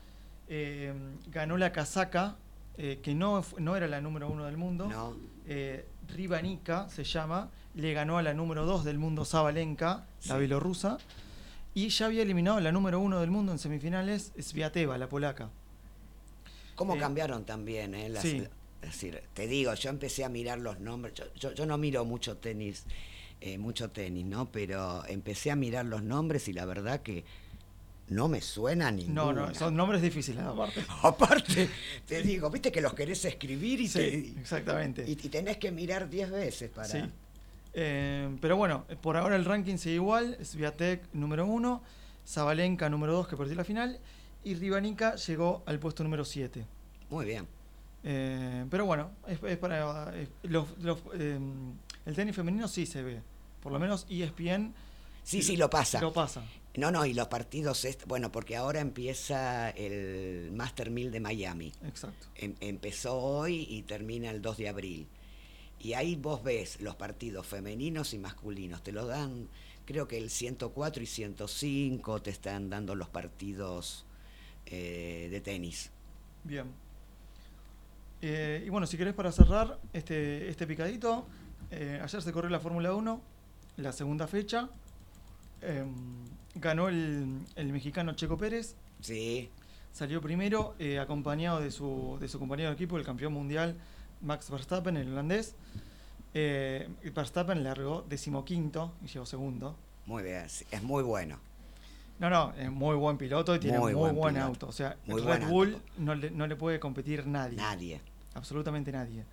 [1.29, 2.37] ganó la casaca,
[2.77, 4.89] que no, no era la número uno del mundo.
[4.89, 5.17] No,
[6.09, 10.99] Rivanica se llama, le ganó a la número 2 del mundo Sabalenka, la bielorrusa,
[11.75, 15.51] y ya había eliminado a la número 1 del mundo en semifinales, Sviateva, la polaca.
[16.75, 17.95] ¿Cómo Eh, cambiaron también?
[17.95, 18.09] Eh?
[18.09, 18.43] Las- sí.
[18.83, 21.15] Es decir, te digo, yo empecé a mirar los nombres.
[21.15, 22.85] Yo, yo, yo no miro mucho tenis,
[23.41, 24.51] eh, mucho tenis, ¿no?
[24.53, 27.25] Pero empecé a mirar los nombres y la verdad que
[28.09, 29.33] no me suena No, ninguno.
[29.49, 30.85] no, son nombres difíciles aparte.
[31.03, 31.69] Aparte,
[32.07, 35.05] te digo, viste que los querés escribir y, Sí, te- exactamente.
[35.07, 36.87] y, y tenés que mirar 10 veces para.
[36.89, 36.99] Sí.
[37.79, 41.83] Eh, pero bueno, por ahora el ranking sigue igual, Sviatek número 1,
[42.25, 44.01] Sabalenka número 2 que perdió la final,
[44.45, 46.65] y Rivanica llegó al puesto número 7.
[47.11, 47.47] Muy bien.
[48.03, 51.39] Eh, pero bueno, es, es para es- los- los, eh,
[52.07, 53.21] el tenis femenino sí se ve.
[53.63, 54.73] Por lo menos ESPN
[55.23, 56.01] Sí, sí, lo pasa.
[56.01, 56.43] lo pasa.
[56.77, 61.73] No, no, y los partidos, bueno, porque ahora empieza el Master 1000 de Miami.
[61.87, 62.27] Exacto.
[62.37, 65.07] Em- empezó hoy y termina el 2 de abril.
[65.87, 68.83] Y ahí vos ves los partidos femeninos y masculinos.
[68.83, 69.47] Te lo dan,
[69.85, 74.05] creo que el 104 y 105 te están dando los partidos
[74.67, 75.93] eh, de tenis.
[76.43, 76.65] Bien.
[78.21, 81.25] Eh, y bueno, si querés para cerrar este, este picadito,
[81.71, 83.21] eh, ayer se corrió la Fórmula 1,
[83.77, 84.69] la segunda fecha.
[85.61, 85.95] Em,
[86.57, 89.51] ganó el, el mexicano Checo Pérez, Sí,
[89.93, 93.77] salió primero acompañado de su, de su compañero de equipo, el campeón mundial
[94.21, 95.55] Max Verstappen, el holandés.
[96.35, 99.77] Eh, Verstappen largó decimoquinto y llegó segundo.
[100.07, 101.39] muy bien, es muy bueno.
[102.19, 104.69] No, no, es muy buen piloto y tiene Muy muy, buen auto.
[104.69, 107.57] O sea, Muy Red Bull no le, no le puede competir nadie.
[107.57, 108.01] Nadie.
[108.35, 109.25] Absolutamente nadie.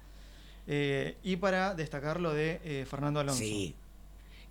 [0.67, 3.39] Eh, y para destacar lo de eh, Fernando Alonso.
[3.39, 3.75] Sí.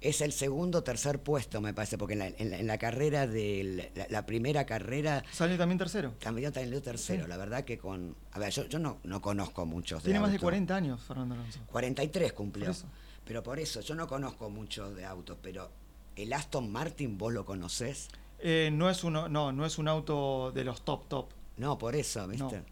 [0.02, 2.76] Es el segundo o tercer puesto, me parece, porque en la, en la- en la
[2.78, 6.12] carrera de la, la primera carrera Salió también tercero.
[6.18, 7.22] también salió tercero.
[7.24, 7.28] Sí.
[7.28, 8.14] La verdad que con.
[8.32, 10.42] A ver, yo, yo no, no conozco muchos Tiene más de autos.
[10.46, 11.60] 40 años Fernando Alonso.
[11.70, 12.66] 43 cumplió.
[12.66, 12.76] Por.
[13.24, 15.70] Pero por eso, yo no conozco mucho de autos, pero
[16.16, 18.08] el Aston Martin, ¿vos lo conocés?
[18.40, 21.26] Eh, no, es uno, no, no es un auto de los top top.
[21.58, 22.62] No, por eso, ¿viste?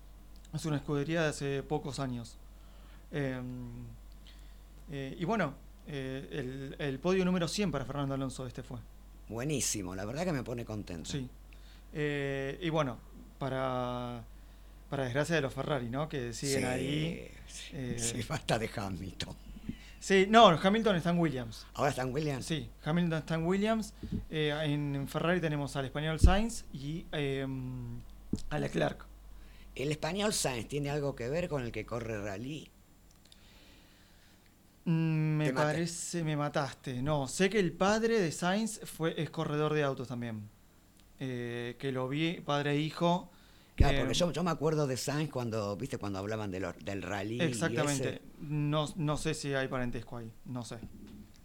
[0.53, 0.57] No.
[0.59, 2.37] Es una escudería de hace pocos años.
[3.13, 3.41] Eh,
[4.91, 5.55] eh, y bueno,
[5.91, 8.79] eh, el, el podio número 100 para Fernando Alonso este fue.
[9.29, 11.11] Buenísimo, la verdad que me pone contento.
[11.11, 11.29] Sí.
[11.93, 12.99] Eh, y bueno,
[13.39, 14.23] para,
[14.89, 16.09] para desgracia de los Ferrari, ¿no?
[16.09, 17.31] Que siguen Sí, ahí.
[17.47, 19.35] sí, eh, sí, basta de Hamilton.
[19.99, 21.67] Sí, no, Hamilton está en Williams.
[21.75, 22.47] Ahora están Williams.
[22.47, 23.93] Sí, Hamilton está en Williams.
[24.31, 27.47] Eh, en, en Ferrari tenemos al español Sainz y eh,
[28.49, 29.05] a Leclerc.
[29.75, 32.71] ¿El español Sainz tiene algo que ver con el que corre rally?
[34.91, 37.01] Mm, me Te parece, me mataste.
[37.03, 40.49] No, sé que el padre de Sainz fue, es corredor de autos también.
[41.21, 43.31] Eh, que lo vi, padre e hijo.
[43.77, 46.73] Claro, Eh, porque yo, yo me acuerdo de Sainz cuando, viste, cuando hablaban de lo-
[46.73, 47.37] del rally.
[47.37, 48.09] y Exactamente.
[48.17, 48.23] ese.
[48.41, 50.31] No, no sé si hay parentesco ahí.
[50.47, 50.79] No sé.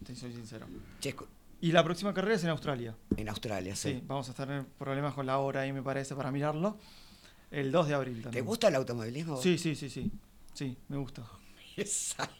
[0.04, 0.66] Te soy sincero.
[1.60, 2.94] Y la próxima carrera es en Australia.
[3.16, 4.02] en Australia, Sí, sí.
[4.06, 6.78] vamos a estar en problemas con la hora ahí, me parece, para mirarlo.
[7.50, 8.44] El 2 de abril ¿Te también.
[8.44, 9.40] gusta el automovilismo?
[9.40, 10.10] Sí, sí, sí, sí.
[10.52, 11.22] Sí, me gusta.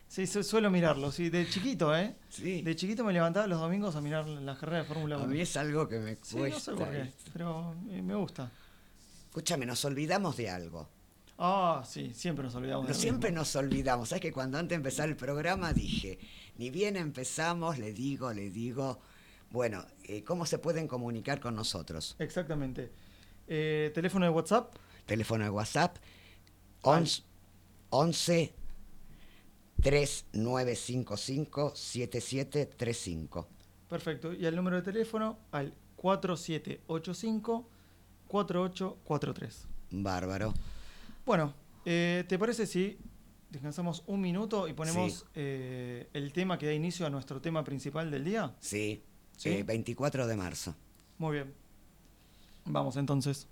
[0.08, 2.16] Sí, su- suelo mirarlo, sí, de chiquito, ¿eh?
[2.30, 2.62] Sí.
[2.62, 5.26] De chiquito me levantaba los domingos a mirar las carreras de Fórmula A 1.
[5.28, 6.72] mí es algo que me Sí, cuesta.
[6.72, 8.50] no sé por qué, pero me gusta.
[9.28, 10.88] Escúchame, nos olvidamos de algo.
[11.38, 13.40] Ah, sí, siempre nos olvidamos No, de siempre mismo.
[13.40, 14.08] nos olvidamos.
[14.08, 16.18] ¿Sabes que cuando antes de empezar el programa dije,
[16.56, 19.00] ni bien empezamos, le digo, le digo,
[19.50, 22.16] bueno, eh, ¿cómo se pueden comunicar con nosotros?
[22.18, 22.90] Exactamente.
[23.48, 25.98] Eh, teléfono de WhatsApp, Teléfono de WhatsApp,
[27.90, 28.54] 11,
[29.78, 33.48] 11 3955 7735.
[33.88, 34.32] perfecto.
[34.32, 35.72] Y el número de teléfono al
[38.28, 39.66] 4785-4843.
[39.90, 40.52] Bárbaro.
[41.24, 42.98] Bueno, eh, ¿te parece si
[43.50, 45.24] descansamos un minuto y ponemos Sí.
[45.34, 48.54] eh, el tema que da inicio a nuestro tema principal del día?
[48.60, 49.02] Sí,
[49.36, 49.50] ¿Sí?
[49.50, 50.74] eh, 24 de marzo.
[51.18, 51.54] Muy bien.
[52.64, 53.46] Vamos entonces.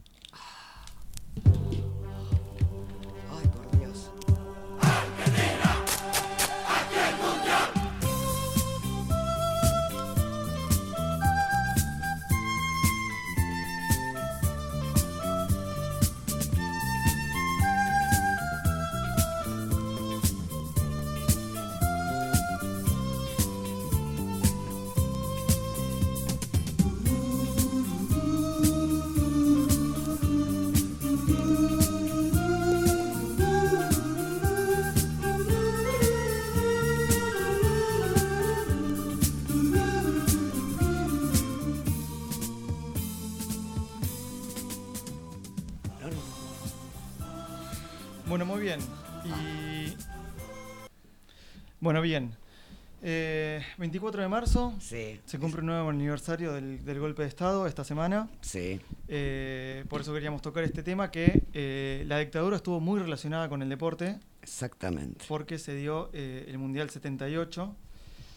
[53.95, 55.21] 24 de marzo Sí.
[55.25, 58.29] se cumple un nuevo aniversario del, del golpe de Estado esta semana.
[58.41, 63.49] Sí, Eh, por eso queríamos tocar este tema, que eh, la dictadura estuvo muy relacionada
[63.49, 65.25] con el deporte, exactamente.
[65.29, 67.77] porque se dio eh, el Mundial 78,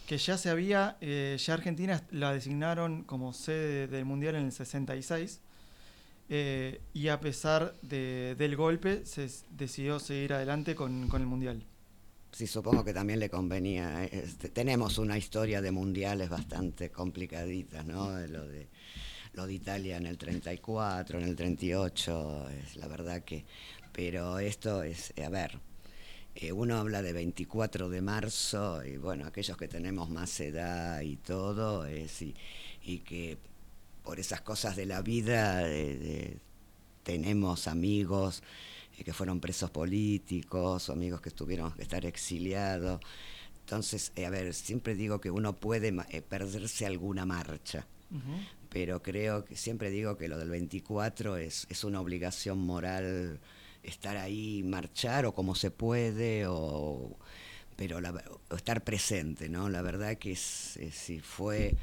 [0.06, 5.42] que ya se había, ya Argentina la designaron como sede del Mundial en el 66,
[6.30, 11.64] eh, y a pesar de- del golpe se decidió seguir adelante con, con el Mundial.
[12.38, 14.04] Sí, supongo que también le convenía.
[14.04, 18.12] este, tenemos una historia de mundiales bastante complicadita, ¿no?
[18.14, 18.68] De Lo de,
[19.34, 23.44] lo de Italia en el 34, en el 38, es la verdad que...
[23.92, 25.58] Pero esto es, eh, a ver,
[26.36, 31.16] eh, uno habla de 24 de marzo y bueno, aquellos que tenemos más edad y
[31.16, 32.36] todo, es, y,
[32.84, 33.40] y que
[34.04, 36.38] por esas cosas de la vida de- de-
[37.02, 38.44] tenemos amigos
[39.04, 43.00] que fueron presos políticos o amigos que tuvieron que estar exiliados.
[43.62, 47.86] Entonces, eh, a ver, siempre digo que uno puede eh, perderse alguna marcha,
[48.70, 53.40] pero creo que siempre digo que lo del 24 es, es una obligación moral
[53.84, 57.18] estar ahí, marchar o como se puede, o,
[57.76, 58.12] pero la
[58.50, 59.70] o estar presente, ¿no?
[59.70, 61.76] La verdad que es, es- si fue...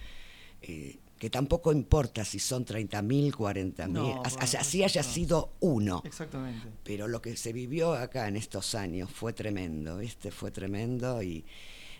[0.62, 5.08] eh, que tampoco importa si son 30.000, 40.000, No, bueno, así haya no.
[5.08, 6.02] sido uno.
[6.04, 6.68] Exactamente.
[6.82, 10.30] Pero lo que se vivió acá en estos años fue tremendo, ¿viste?
[10.30, 11.44] Fue tremendo y,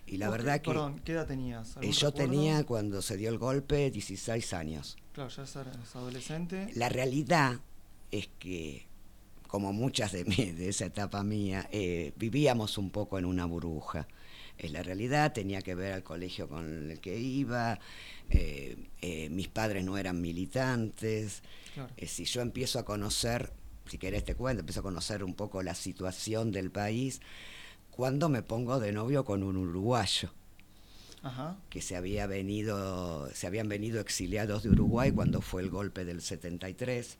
[0.07, 1.70] y la ¿Vos verdad que Perdón, ¿qué edad tenías?
[1.70, 4.96] eh, ¿Algún yo tenía cuando se dio el golpe 16 años.
[5.12, 6.68] Claro, ya eras adolescente.
[6.74, 7.61] La realidad
[8.11, 8.87] es que,
[9.46, 14.07] como muchas de, mí, de esa etapa mía, eh, vivíamos un poco en una burbuja.
[14.58, 17.78] Es la realidad, tenía que ver al colegio con el que iba,
[18.30, 21.42] eh, eh, mis padres no eran militantes,
[21.74, 21.90] Claro.
[21.96, 23.52] eh, si yo empiezo a conocer,
[23.90, 27.20] si querés te cuento, empiezo a conocer un poco la situación del país,
[27.90, 30.30] cuando me pongo de novio con un uruguayo
[31.22, 31.56] Ajá.
[31.68, 36.22] que se había venido, se habían venido exiliados de Uruguay cuando fue el golpe del
[36.22, 37.18] 73.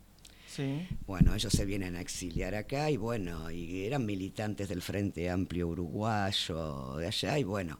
[1.07, 5.69] Bueno, ellos se vienen a exiliar acá y bueno, y eran militantes del Frente Amplio
[5.69, 7.79] Uruguayo de allá y bueno,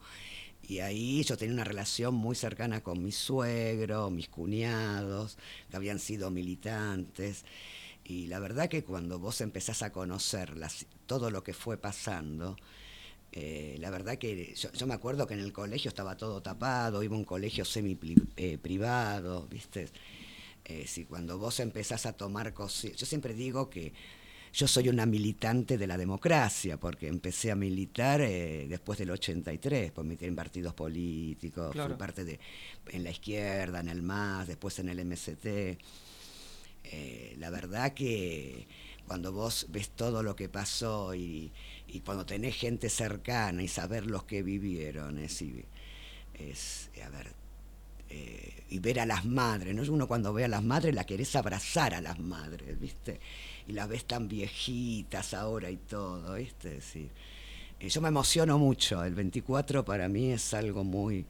[0.63, 5.39] y ahí yo tenía una relación muy cercana con mi suegro, mis cuñados,
[5.71, 7.45] que habían sido militantes.
[8.05, 12.57] Y la verdad que cuando vos empezás a conocer las- todo lo que fue pasando,
[13.33, 17.03] eh, la verdad que yo, yo me acuerdo que en el colegio estaba todo tapado,
[17.03, 17.99] iba un colegio semi
[18.37, 19.89] eh, privado, ¿viste?
[20.65, 23.93] Eh, si cuando vos empezás a tomar cosas, yo siempre digo que
[24.53, 29.91] yo soy una militante de la democracia, porque empecé a militar eh, después del 83,
[29.93, 31.91] pues metí en partidos políticos, Claro.
[31.91, 32.39] fui parte de,
[32.91, 35.45] en la izquierda, en el MAS, después en el MST.
[36.85, 38.67] Eh, la verdad que
[39.07, 41.53] cuando vos ves todo lo que pasó y,
[41.89, 45.43] y cuando tenés gente cercana y saber los que vivieron, es,
[46.35, 47.33] es, a ver,
[48.11, 49.83] eh, y ver a las madres, ¿no?
[49.93, 53.21] Uno cuando ve a las madres la querés abrazar a las madres, ¿viste?
[53.67, 56.81] Y las ves tan viejitas ahora y todo, ¿viste?
[56.81, 57.11] Sí.
[57.81, 61.27] Eh, yo me emociono mucho, el 24 para mí es algo muy,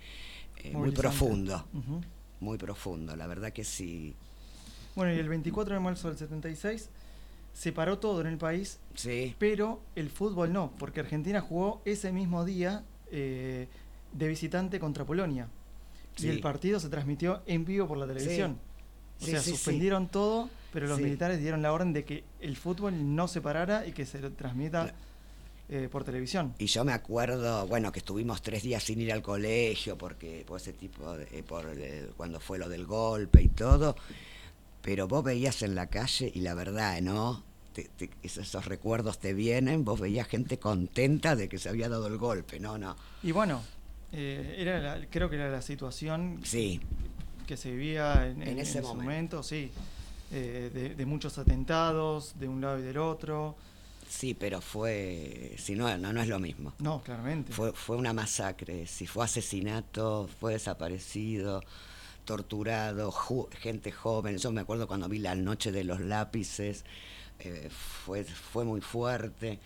[0.63, 1.65] eh, muy profundo,
[2.41, 4.15] muy profundo, la verdad que sí.
[4.95, 6.89] Bueno, y el 24 de marzo del 76
[7.53, 12.13] se paró todo en el país, Sí, pero el fútbol no, porque Argentina jugó ese
[12.13, 13.69] mismo día eh,
[14.13, 15.49] de visitante contra Polonia.
[16.17, 16.27] Sí.
[16.27, 18.59] Y el partido se transmitió en vivo por la televisión.
[19.21, 23.29] O sea, suspendieron todo, pero los militares dieron la orden de que el fútbol no
[23.29, 24.93] se parara y que se lo transmita
[25.69, 26.55] eh, por televisión.
[26.59, 30.61] Y yo me acuerdo, bueno, que estuvimos tres días sin ir al colegio porque por
[30.61, 33.97] ese tipo de, por el- cuando fue lo del golpe y todo,
[34.83, 37.43] pero vos veías en la calle y la verdad, ¿no?
[37.73, 42.09] Te- te- esos recuerdos te vienen, vos veías gente contenta de que se había dado
[42.09, 42.95] el golpe, no, no.
[43.23, 43.63] Y bueno,
[44.15, 46.81] eh, era la- creo que era la situación Sí,
[47.47, 49.03] que se vivía en, En en- ese en ese momento.
[49.05, 49.71] momento, sí.
[50.33, 53.57] Eh, de, de muchos atentados, de un lado y del otro.
[54.09, 56.73] sí, pero fue, si no, no, no es lo mismo.
[56.79, 57.53] No, claramente.
[57.53, 61.63] Fue, fue una masacre, si fue asesinato, fue desaparecido,
[62.25, 64.39] torturado, ju- gente joven.
[64.39, 66.85] Yo me acuerdo cuando vi la noche de los lápices,
[67.41, 69.61] eh, fue, fue muy fuerte.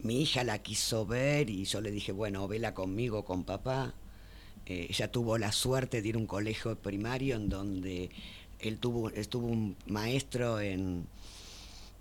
[0.00, 3.94] Mi hija la quiso ver y yo le dije, bueno, vela conmigo, con papá.
[4.66, 8.10] Eh, ella tuvo la suerte de ir a un colegio primario en donde
[8.60, 11.06] él tuvo, estuvo un maestro en,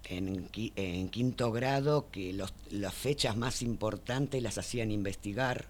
[0.05, 5.67] en, qui- en quinto grado que las fechas más importantes las hacían investigar.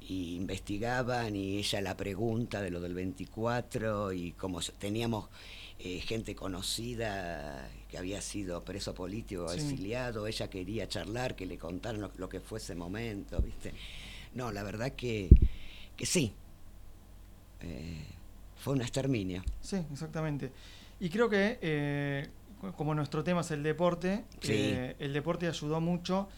[0.00, 5.28] Y investigaban y ella la pregunta de lo del 24 y como teníamos
[5.82, 9.60] eh, gente conocida que había sido preso político, Sí.
[9.60, 13.72] exiliado, ella quería charlar, que le contaran lo, lo que fue ese momento, ¿viste?
[14.34, 15.28] No, la verdad que,
[15.96, 16.32] que sí.
[17.62, 18.04] Eh,
[18.58, 19.42] fue un exterminio.
[19.60, 20.52] Sí, exactamente.
[21.00, 22.28] Y creo que, eh,
[22.60, 24.74] co- como nuestro tema es el deporte, Sí.
[24.98, 26.28] el deporte ayudó mucho,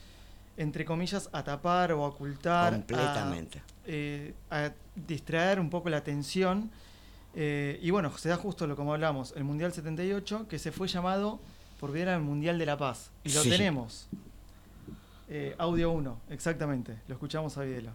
[0.57, 2.73] entre comillas, a tapar o a ocultar.
[2.75, 3.63] Completamente.
[4.51, 6.71] a distraer un poco la atención.
[7.35, 10.89] Eh, y bueno, se da justo lo como hablamos, el Mundial 78, que se fue
[10.89, 11.41] llamado
[11.81, 13.11] por bien al Mundial de la Paz.
[13.25, 13.51] Y lo Sí.
[13.51, 14.09] tenemos.
[15.29, 16.99] Eh, audio 1, exactamente.
[17.09, 17.93] Lo escuchamos a Videla.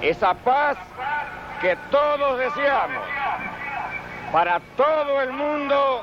[0.00, 0.76] esa paz
[1.60, 3.04] que todos deseamos
[4.32, 6.02] para todo el mundo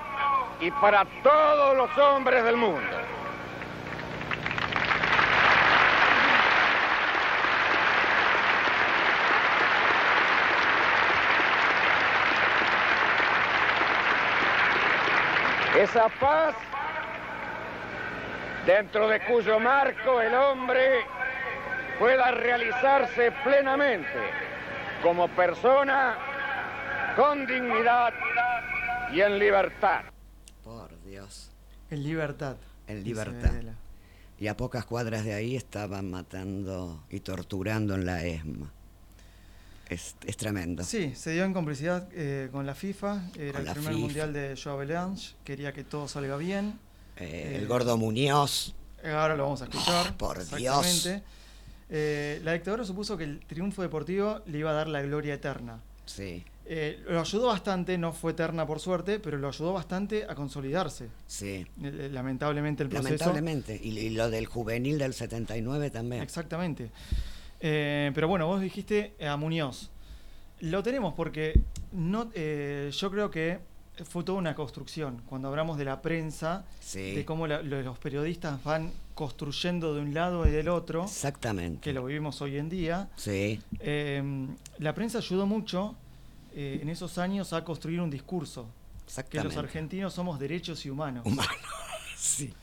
[0.61, 2.79] y para todos los hombres del mundo.
[15.79, 16.55] Esa paz
[18.65, 21.05] dentro de cuyo marco el hombre
[21.97, 24.19] pueda realizarse plenamente
[25.01, 26.17] como persona
[27.15, 28.13] con dignidad
[29.13, 30.01] y en libertad.
[30.65, 31.49] Por Dios.
[31.89, 32.57] En libertad.
[32.85, 33.53] En libertad.
[34.37, 38.69] Y a pocas cuadras de ahí estaban matando y torturando en la ESMA.
[39.89, 40.83] Es, es tremendo.
[40.83, 43.29] Sí, se dio en complicidad eh, con la FIFA.
[43.37, 43.97] Era Con el primer FIFA.
[44.05, 45.33] mundial de Joe Avalanche.
[45.43, 46.79] Quería que todo salga bien.
[47.17, 50.11] Eh, Eh, el gordo Muñoz, Eh, Ahora lo vamos a escuchar.
[50.13, 50.37] Oh, por.
[51.91, 55.79] Eh, la dictadura supuso que el triunfo deportivo le iba a dar la gloria eterna.
[56.05, 60.35] sí, Eh, lo ayudó bastante, no fue eterna por suerte, pero lo ayudó bastante a
[60.35, 61.07] consolidarse.
[61.25, 61.65] sí.
[61.81, 63.09] Eh, Lamentablemente el proceso.
[63.09, 63.79] Lamentablemente.
[63.81, 66.21] Y, y lo del juvenil del 79 también.
[66.21, 66.91] Exactamente.
[67.59, 69.89] Eh, pero bueno, vos dijiste a Muñoz.
[70.61, 71.59] Lo tenemos porque
[71.91, 73.59] no, eh, yo creo que
[74.05, 75.21] fue toda una construcción.
[75.25, 77.15] Cuando hablamos de la prensa, Sí.
[77.15, 81.81] de cómo la- los periodistas van construyendo de un lado y del otro, Exactamente.
[81.81, 84.47] que lo vivimos hoy en día, Sí, eh,
[84.77, 85.95] la prensa ayudó mucho
[86.55, 88.63] eh, en esos años a construir un discurso.
[88.99, 89.55] Que exactamente.
[89.55, 91.25] los argentinos somos derechos y humanos.
[91.25, 91.49] Humano.
[92.17, 92.53] sí.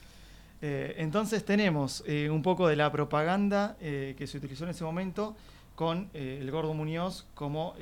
[0.68, 4.82] Eh, entonces tenemos eh, un poco de la propaganda eh, que se utilizó en ese
[4.82, 5.36] momento
[5.76, 7.74] con el Gordo Muñoz como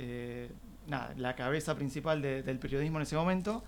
[1.17, 3.63] la cabeza principal de- del periodismo en ese momento.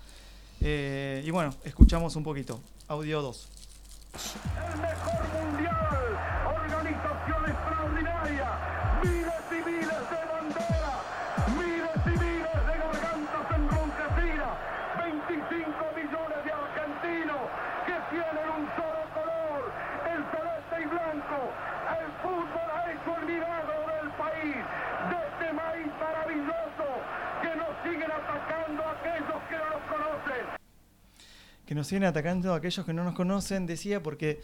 [0.59, 2.59] Y bueno, escuchamos un poquito.
[2.89, 3.47] Audio 2.
[4.75, 5.96] el mejor mundial,
[31.67, 34.39] que nos siguen atacando a aquellos que no nos conocen, decía, porque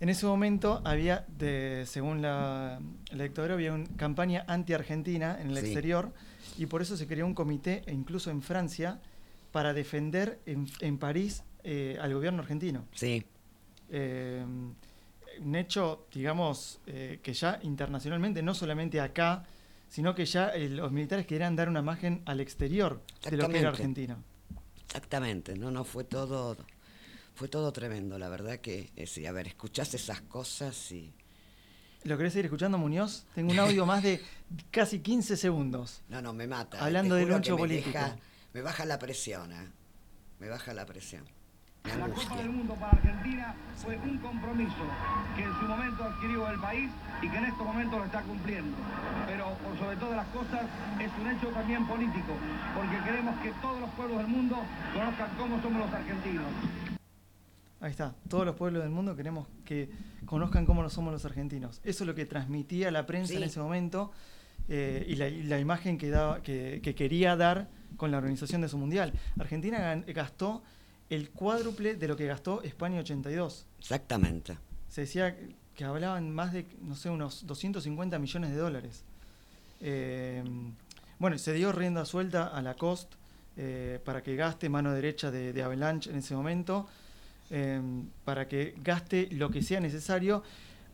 [0.00, 2.80] en ese momento había, de, según la,
[3.12, 5.66] la dictadura, había una campaña anti-argentina en el Sí.
[5.66, 6.12] exterior
[6.58, 8.98] y por eso se creó un comité, e incluso en Francia,
[9.52, 12.84] para defender en, en París eh, al gobierno argentino.
[12.94, 13.22] Sí,
[13.90, 14.42] Eh,
[15.40, 19.44] un hecho, digamos, eh, que ya internacionalmente, no solamente acá,
[19.88, 23.00] sino que ya los militares querían dar una imagen al exterior
[23.30, 23.68] de lo que era.
[23.68, 24.16] Argentina.
[24.96, 25.56] Exactamente.
[25.56, 26.54] No, no, fue todo,
[27.34, 28.18] fue todo tremendo.
[28.18, 31.10] La verdad que, eh, sí, a ver, escuchás esas cosas y...
[32.04, 33.24] ¿Lo querés seguir escuchando, Muñoz?
[33.34, 34.20] Tengo un audio más de
[34.70, 36.02] casi 15 segundos.
[36.08, 36.84] No, no, me mata.
[36.84, 37.90] Hablando Te del juro loncho político.
[37.90, 38.16] deja-
[38.52, 39.68] me baja la presión, ¿eh?
[40.40, 41.24] Me baja la presión.
[41.84, 44.84] La Copa del Mundo para Argentina fue un compromiso
[45.36, 48.76] que en su momento adquirió el país y que en estos momentos lo está cumpliendo.
[49.26, 50.62] Pero por sobre todas las cosas
[51.00, 52.34] es un hecho también político,
[52.74, 54.56] porque queremos que todos los pueblos del mundo
[54.94, 56.46] conozcan cómo somos los argentinos.
[57.80, 58.14] Ahí está.
[58.28, 59.90] Todos los pueblos del mundo queremos que
[60.24, 61.80] conozcan cómo somos los argentinos.
[61.84, 64.12] Eso es lo que transmitía la prensa en ese momento
[64.68, 68.60] eh, y, la, y la imagen que, daba, que, que quería dar con la organización
[68.60, 69.12] de su mundial.
[69.38, 70.62] Argentina gastó
[71.14, 73.66] el cuádruple de lo que gastó España 82.
[73.78, 74.56] Exactamente.
[74.88, 75.36] Se decía
[75.74, 79.04] que hablaban más de, no sé, unos 250 millones de dólares.
[79.82, 80.42] Eh,
[81.18, 83.12] bueno, se dio rienda suelta a la COST
[83.58, 86.88] eh, para que gaste mano derecha de, de Avalanche en ese momento,
[87.50, 87.80] eh,
[88.24, 90.42] para que gaste lo que sea necesario,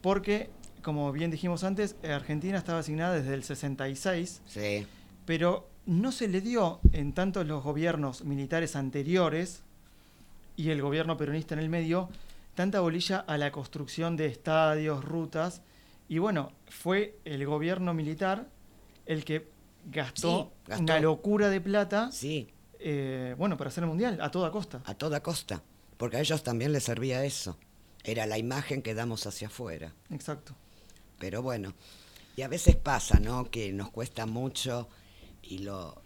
[0.03, 0.51] porque,
[0.83, 4.85] como bien dijimos antes, Argentina estaba asignada desde el 66, Sí,
[5.27, 9.63] pero no se le dio en tanto los gobiernos militares anteriores
[10.59, 12.11] y el gobierno peronista en el medio
[12.55, 15.63] tanta bolilla a la construcción de estadios, rutas,
[16.09, 18.49] y bueno, fue el gobierno militar
[19.07, 19.49] el que
[19.87, 20.83] gastó, Sí, gastó.
[20.83, 22.49] una locura de plata sí.
[22.81, 24.83] eh, bueno, para hacer el mundial, a toda costa.
[24.85, 25.63] a toda costa,
[25.97, 27.57] porque a ellos también les servía eso.
[28.05, 29.95] Era la imagen que damos hacia afuera.
[30.11, 30.55] Exacto.
[31.19, 31.75] Pero bueno,
[32.37, 33.51] y a veces pasa, ¿no?
[33.51, 34.89] Que nos cuesta mucho
[35.43, 36.03] y lo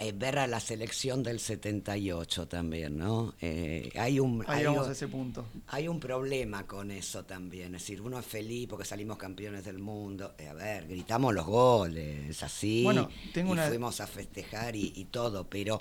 [0.00, 3.34] eh, ver a la selección del 78 también, ¿no?
[3.40, 5.46] Eh, hay un Ahí hay, vamos un- a ese punto.
[5.68, 9.78] hay un problema con eso también, es decir, uno es feliz porque salimos campeones del
[9.78, 14.74] mundo, Eh, a ver, gritamos los goles, así, Bueno, tengo y una- fuimos a festejar
[14.74, 15.80] y, y todo, pero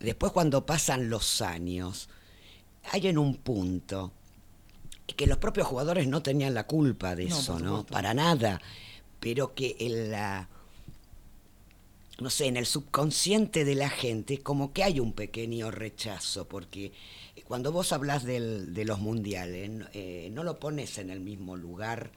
[0.00, 2.08] después cuando pasan los años,
[2.90, 4.12] hay en un punto
[5.14, 7.84] que los propios jugadores no tenían la culpa de No, eso, ¿no?
[7.84, 8.60] Para nada,
[9.20, 10.48] pero que en la
[12.22, 16.92] no sé, en el subconsciente de la gente, como que hay un pequeño rechazo, porque
[17.46, 21.56] cuando vos hablas del- de los mundiales, no, eh, no lo pones en el mismo
[21.56, 22.10] lugar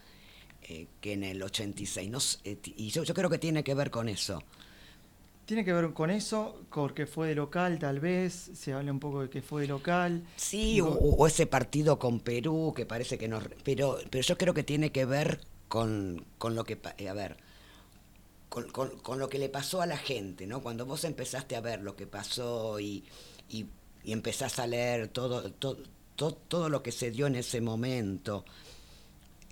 [0.67, 2.09] eh, que en el 86.
[2.09, 4.41] No eh, y yo, yo creo que tiene que ver con eso.
[5.45, 9.21] Tiene que ver con eso, porque fue de local tal vez, se habla un poco
[9.21, 10.23] de que fue de local.
[10.37, 13.43] Sí, o, o ese partido con Perú que parece que nos...
[13.63, 16.79] Pero, pero yo creo que tiene que ver con, con lo que...
[17.07, 17.37] A ver,
[18.55, 20.61] con, con- con lo que le pasó a la gente, ¿no?
[20.61, 23.03] Cuando vos empezaste a ver lo que pasó y,
[23.49, 23.65] y,
[24.05, 25.79] y empezás a leer todo, todo,
[26.15, 28.45] todo, todo lo que se dio en ese momento,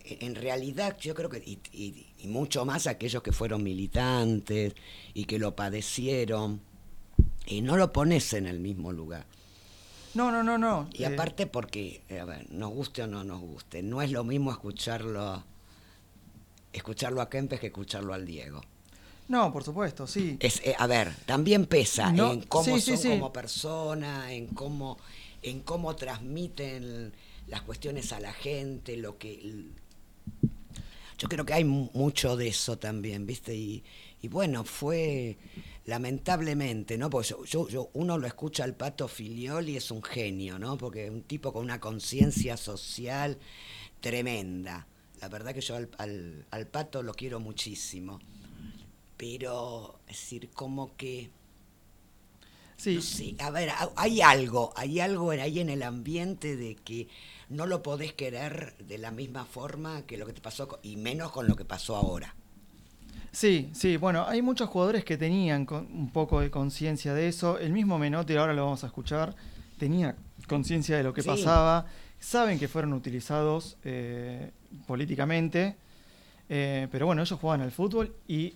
[0.06, 4.74] en realidad yo creo que, y, y- y mucho más aquellos que fueron militantes
[5.14, 6.62] y que lo padecieron,
[7.46, 9.26] y no lo pones en el mismo lugar.
[10.14, 10.88] No, no, no, no.
[10.94, 14.12] Y eh, aparte porque, eh, a ver, nos guste o no nos guste, no es
[14.12, 15.44] lo mismo escucharlo
[16.72, 18.62] escucharlo a Kempes que escucharlo al Diego.
[19.28, 20.38] No, por supuesto, sí.
[20.40, 23.10] Es, eh, a ver, también pesa No, en cómo sí, son sí.
[23.10, 24.98] como persona, en cómo,
[25.42, 27.14] en cómo transmiten
[27.48, 29.66] las cuestiones a la gente, lo que
[31.18, 33.56] yo creo que hay mu- mucho de eso también, ¿viste?
[33.56, 33.84] Y,
[34.22, 35.38] y bueno, fue
[35.86, 37.10] lamentablemente, ¿no?
[37.10, 40.78] Porque yo, yo- yo- uno lo escucha al Pato Filioli, es un genio, ¿no?
[40.78, 43.38] Porque es un tipo con una conciencia social
[44.02, 44.88] tremenda.
[45.22, 48.20] La verdad que yo al, al- al Pato lo quiero muchísimo.
[49.24, 51.30] Pero, es decir, como que...
[52.76, 56.76] Sí, No sé, a ver, ha- hay algo, hay algo ahí en el ambiente de
[56.76, 57.08] que
[57.48, 61.32] no lo podés querer de la misma forma que lo que te pasó, y menos
[61.32, 62.36] con lo que pasó ahora.
[63.32, 67.58] Sí, sí, bueno, hay muchos jugadores que tenían con- un poco de conciencia de eso.
[67.60, 69.34] El mismo Menotti, ahora lo vamos a escuchar,
[69.80, 70.18] tenía
[70.50, 71.30] conciencia de lo que Sí.
[71.30, 71.86] pasaba.
[72.20, 74.52] Saben que fueron utilizados eh,
[74.86, 75.78] políticamente,
[76.50, 78.56] eh, pero bueno, ellos jugaban al fútbol y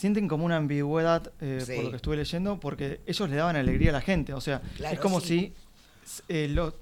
[0.00, 1.72] sienten como una ambigüedad, eh, Sí.
[1.74, 4.32] por lo que estuve leyendo, porque ellos le daban alegría a la gente.
[4.34, 5.52] O sea, Claro, es como sí.
[6.04, 6.74] si eh, lo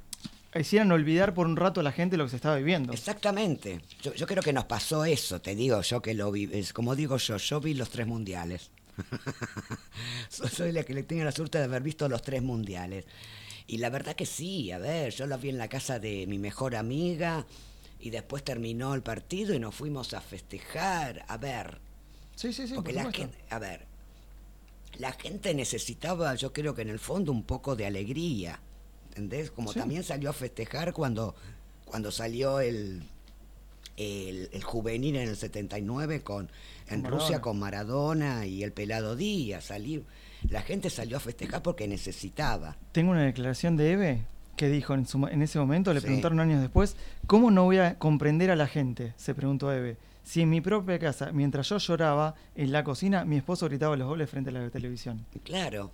[0.54, 2.92] hicieran olvidar por un rato a la gente lo que se estaba viviendo.
[2.92, 3.80] Exactamente.
[4.02, 6.48] Yo, yo creo que nos pasó eso, te digo yo que lo vi.
[6.72, 8.70] Como digo yo, yo vi los tres mundiales.
[10.28, 13.04] So- Soy la que le tengo la suerte de haber visto los tres mundiales.
[13.66, 16.38] Y la verdad que sí, a ver, yo lo vi en la casa de mi
[16.38, 17.44] mejor amiga
[18.00, 21.24] y después terminó el partido y nos fuimos a festejar.
[21.28, 21.78] A ver,
[22.38, 23.84] Sí, sí, sí, porque por la gente, a ver,
[24.98, 28.60] la gente necesitaba, yo creo que en el fondo, un poco de alegría.
[29.08, 29.50] ¿Entendés?
[29.50, 29.80] Como Sí.
[29.80, 31.34] también salió a festejar cuando,
[31.84, 33.02] cuando salió el,
[33.96, 36.48] el, el juvenil en el 79 con,
[36.88, 39.64] en Rusia con Maradona y el pelado Díaz.
[39.64, 40.04] Salí,
[40.48, 42.76] la gente salió a festejar porque necesitaba.
[42.92, 44.22] Tengo una declaración de Eve
[44.56, 46.06] que dijo en, su en ese momento, le Sí.
[46.06, 46.94] preguntaron años después,
[47.26, 49.14] ¿cómo no voy a comprender a la gente?
[49.16, 49.96] Se preguntó Eve.
[50.28, 54.06] Si en mi propia casa, mientras yo lloraba en la cocina, mi esposo gritaba los
[54.06, 55.24] goles frente a la televisión.
[55.42, 55.90] Claro,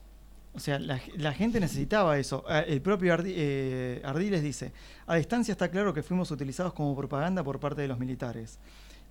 [0.55, 2.43] O sea, la, la gente necesitaba eso.
[2.49, 4.72] Ah, El propio Ardi- eh, Ardiles dice,
[5.07, 8.59] a distancia está claro que fuimos utilizados como propaganda por parte de los militares.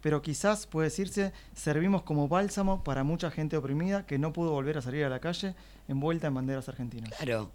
[0.01, 4.77] Pero quizás, puede decirse, servimos como bálsamo para mucha gente oprimida que no pudo volver
[4.77, 5.55] a salir a la calle
[5.87, 7.13] envuelta en banderas argentinas.
[7.17, 7.49] claro.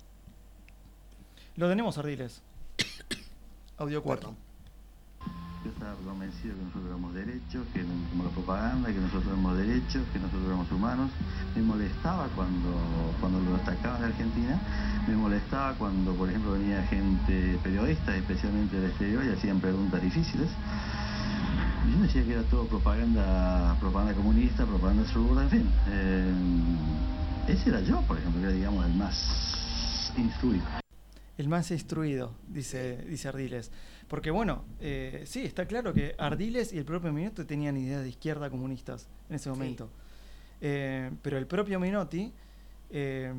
[1.56, 2.40] Lo tenemos, Ardiles.
[3.76, 4.34] Audio 4.
[5.64, 10.02] Yo estaba convencido que nosotros éramos derechos, que como la propaganda, que nosotros éramos derechos,
[10.12, 11.10] que nosotros éramos humanos.
[11.56, 12.70] Me molestaba cuando,
[13.20, 14.60] cuando lo atacaban en Argentina,
[15.08, 20.48] me molestaba cuando, por ejemplo, venía gente periodista, especialmente del exterior, y hacían preguntas difíciles.
[21.90, 25.70] Yo decía que era todo propaganda, propaganda comunista, propaganda zurda, en fin.
[25.88, 26.32] Eh,
[27.48, 30.64] ese era yo, por ejemplo, que era, digamos, el más instruido.
[31.36, 33.70] El más instruido, dice, dice Ardiles.
[34.08, 38.08] Porque bueno, eh, sí, está claro que Ardiles y el propio Menotti tenían ideas de
[38.08, 39.90] izquierda comunistas en ese momento.
[40.60, 42.32] Eh, pero el propio Menotti
[42.90, 43.32] eh,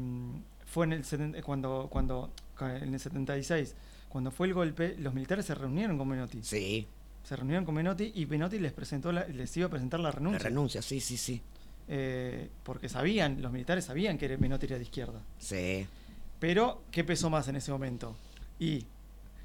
[0.65, 3.75] fue en el seten- cuando, cuando en el 76,
[4.09, 6.43] cuando fue el golpe, los militares se reunieron con Menotti.
[6.43, 6.87] Sí,
[7.23, 10.11] Se reunieron con Menotti y Menotti les presentó la- les iba a presentar la la
[10.15, 10.39] renuncia.
[10.39, 11.41] renuncia, sí, sí, sí.
[11.91, 15.19] eh, porque sabían, los militares sabían que Menotti era de izquierda.
[15.39, 15.87] Sí.
[16.39, 18.15] Pero, ¿qué pesó más en ese momento?
[18.59, 18.85] Y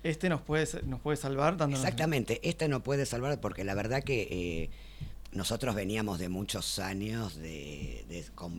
[0.05, 1.81] este nos puede, nos puede salvar dándonos...
[1.85, 4.71] Exactamente, este no puede salvar porque la verdad que eh,
[5.33, 8.05] nosotros veníamos de muchos años de,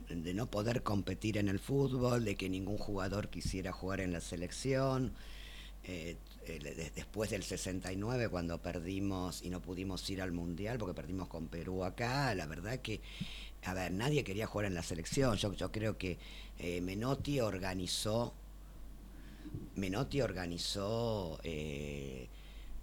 [0.10, 4.20] de no poder competir en el fútbol, de que ningún jugador quisiera jugar en la
[4.22, 5.14] selección.
[5.88, 6.18] Eh,
[6.48, 11.48] de- después del 69, cuando perdimos y no pudimos ir al Mundial, porque perdimos con
[11.48, 13.02] Perú acá, la verdad que,
[13.64, 15.38] a ver, nadie quería jugar en la selección.
[15.38, 16.18] Yo, yo creo que
[16.60, 18.34] eh, Menotti organizó
[19.76, 22.30] Menotti organizó, eh,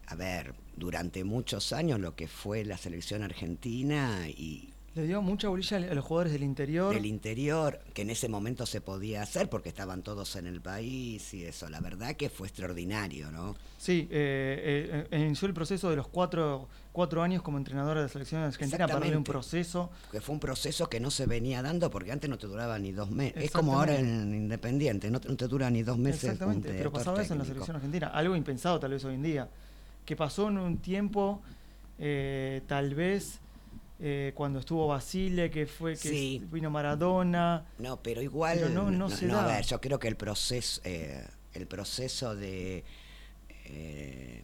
[0.07, 5.49] a ver, durante muchos años lo que fue la selección argentina y Le dio mucha
[5.49, 6.95] bolilla a los jugadores del interior.
[6.95, 11.32] del interior, que en ese momento se podía hacer porque estaban todos en el país
[11.32, 11.70] y eso.
[11.70, 13.57] La verdad que fue extraordinario, ¿no?
[13.78, 18.09] Sí, eh, eh, inició el proceso de los cuatro, cuatro años como entrenador de la
[18.09, 19.90] selección argentina para darle un proceso.
[20.11, 22.93] Que fue un proceso que no se venía dando porque antes no te duraba ni
[22.93, 23.45] dos meses.
[23.45, 26.24] Es como ahora en Independiente, no te, no te dura ni dos meses.
[26.24, 29.49] Exactamente, pero pasaba eso en la selección argentina, algo impensado tal vez hoy en día,
[30.05, 31.40] que pasó en un tiempo,
[31.99, 33.40] eh, tal vez
[34.05, 36.42] eh, cuando estuvo Basile, que fue que Sí.
[36.50, 38.59] vino Maradona, No, pero igual.
[38.59, 39.46] Pero no- no se a da.
[39.46, 41.24] ver, yo creo que el proceso, eh,
[41.55, 42.82] el proceso de
[43.66, 44.42] eh,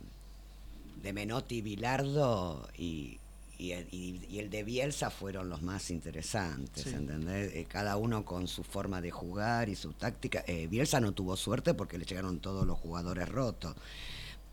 [1.02, 3.18] de Menotti y Bilardo y,
[3.58, 6.90] y, el, y- y el de Bielsa fueron los más interesantes, Sí.
[6.94, 7.52] ¿entendés?
[7.54, 10.44] Eh, cada uno con su forma de jugar y su táctica.
[10.46, 13.74] Eh, Bielsa no tuvo suerte porque le llegaron todos los jugadores rotos.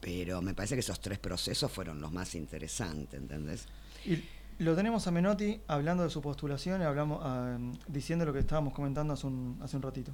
[0.01, 3.65] Pero me parece que esos tres procesos fueron los más interesantes, ¿entendés?
[4.05, 4.23] y
[4.59, 8.73] lo tenemos a Menotti hablando de su postulación y hablamos, ah, diciendo lo que estábamos
[8.73, 10.11] comentando hace un, hace un ratito.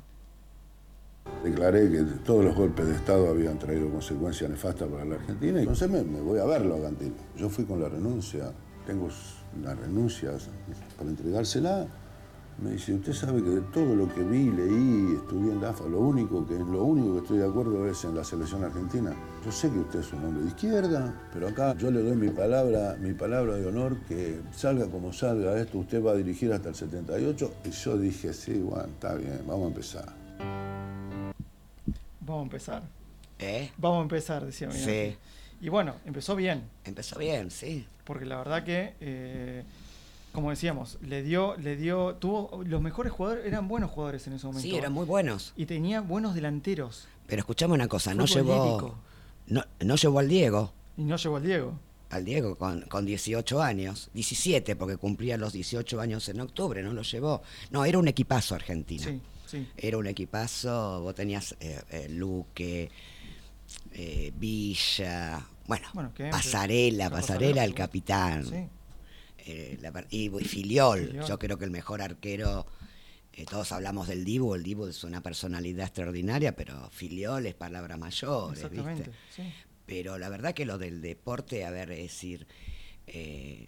[1.44, 5.62] Declaré que todos los golpes de Estado habían traído consecuencias nefastas para la Argentina y
[5.62, 6.92] entonces me, me voy a verlo a.
[7.38, 8.52] Yo fui con la renuncia,
[8.88, 9.08] tengo
[9.62, 10.32] la renuncia
[10.98, 11.88] para entregársela.
[12.60, 15.86] Me dice, usted sabe que de todo lo que vi, leí, estudié en la AFA,
[15.86, 19.16] lo único que, lo único que estoy de acuerdo es en la selección argentina.
[19.44, 22.30] Yo sé que usted es un hombre de izquierda, pero acá yo le doy mi
[22.30, 26.70] palabra, mi palabra de honor que salga como salga esto, usted va a dirigir hasta
[26.70, 27.54] el 78.
[27.66, 30.14] Y yo dije, sí, bueno, está bien, vamos a empezar.
[32.20, 32.84] Vamos a empezar.
[33.40, 33.72] ¿Eh?
[33.78, 34.86] Vamos a empezar, decía Menotti.
[34.86, 35.18] Sí.
[35.62, 36.64] Y bueno, empezó bien.
[36.86, 37.86] Empezó bien, sí.
[38.04, 39.64] porque la verdad que eh,
[40.32, 44.48] como decíamos le dio le dio tuvo los mejores jugadores eran buenos jugadores en ese
[44.48, 45.54] momento Sí, eran muy buenos.
[45.56, 48.96] y tenía buenos delanteros Pero escuchame una cosa, no llevó,
[49.48, 51.80] no, no llevó al Diego, y no llegó al Diego
[52.10, 56.92] al Diego con, con 18 años, 17 porque cumplía los 18 años en octubre, no
[56.92, 57.42] lo llevó.
[57.70, 59.04] No, era un equipazo argentino.
[59.04, 62.90] sí sí Era un equipazo, vos tenías eh, eh, Luque,
[63.94, 68.46] eh, Villa, bueno, Bueno, Pasarela, Pasarela el capitán.
[68.46, 68.68] sí
[69.46, 71.26] Eh, la y, y Filiol, Filiol.
[71.26, 72.66] yo creo que el mejor arquero,
[73.34, 78.60] eh, todos hablamos del Dibu, el Dibu es una personalidad extraordinaria, pero Filiol es mayores,
[78.60, 79.18] exactamente ¿viste?
[79.30, 79.44] sí.
[79.86, 82.48] Pero la verdad que lo del deporte, a ver, es decir,
[83.08, 83.68] eh,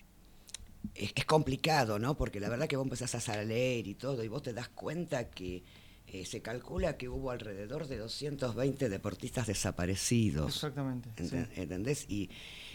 [0.96, 2.16] es, es complicado, ¿no?
[2.16, 5.30] Porque la verdad que vos empezás a leer y todo, y vos te das cuenta
[5.30, 5.64] que
[6.08, 10.56] eh, se calcula que hubo alrededor de 220 deportistas desaparecidos.
[10.56, 11.38] exactamente sí.
[11.56, 12.06] ¿Entendés?
[12.08, 12.30] Y,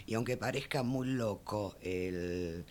[0.09, 2.65] y aunque parezca muy loco, el,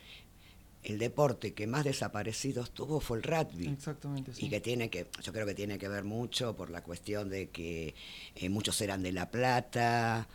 [0.82, 3.68] el deporte que más desaparecidos tuvo fue el rugby.
[3.68, 4.46] exactamente sí.
[4.46, 7.50] Y que tiene que, yo creo que tiene que ver mucho por la cuestión de
[7.50, 7.94] que
[8.34, 10.26] eh, muchos eran de La Plata,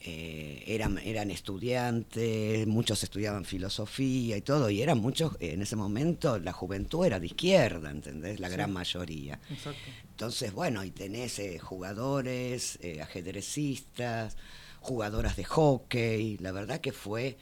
[0.00, 5.76] eh, eran, eran estudiantes, muchos estudiaban filosofía y todo, y eran muchos, eh, en ese
[5.76, 8.40] momento la juventud era de izquierda, ¿entendés?
[8.40, 8.54] La Sí.
[8.54, 9.38] gran mayoría.
[9.48, 9.78] exacto
[10.10, 14.36] Entonces, bueno, y tenés jugadores, ajedrecistas,
[14.82, 17.38] jugadoras de hockey, la verdad que fue...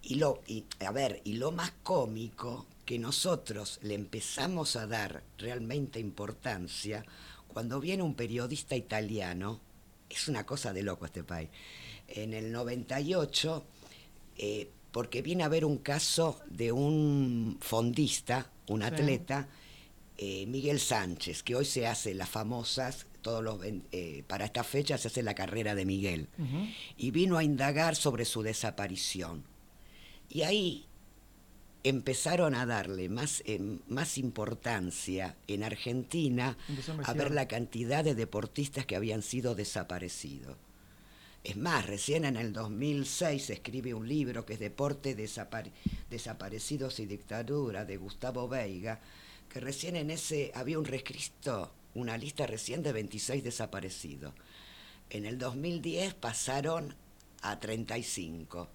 [0.00, 5.22] Y lo, y, a ver, y lo más cómico, que nosotros le empezamos a dar
[5.36, 7.04] realmente importancia
[7.48, 9.60] cuando viene un periodista italiano,
[10.08, 11.50] es una cosa de loco este país,
[12.06, 13.64] en el 98,
[14.36, 19.48] eh, porque viene a ver un caso de un fondista, un atleta,
[20.16, 24.98] eh, Miguel Sánchez, que hoy se hace las famosas, todos los, eh, para esta fecha
[24.98, 26.28] se hace la carrera de Miguel,
[26.96, 29.44] y vino a indagar sobre su desaparición.
[30.28, 30.86] Y ahí
[31.84, 36.56] empezaron a darle más, eh, más importancia en Argentina
[37.04, 40.56] a ver la cantidad de deportistas que habían sido desaparecidos.
[41.44, 45.70] Es más, recién en el 2006 se escribe un libro que es Deporte Desapare-
[46.10, 49.00] Desaparecidos y Dictadura de Gustavo Veiga,
[49.48, 54.34] que recién en ese había un rescrito, una lista recién de 26 desaparecidos.
[55.10, 56.94] En el 2010 pasaron
[57.42, 58.68] a 35.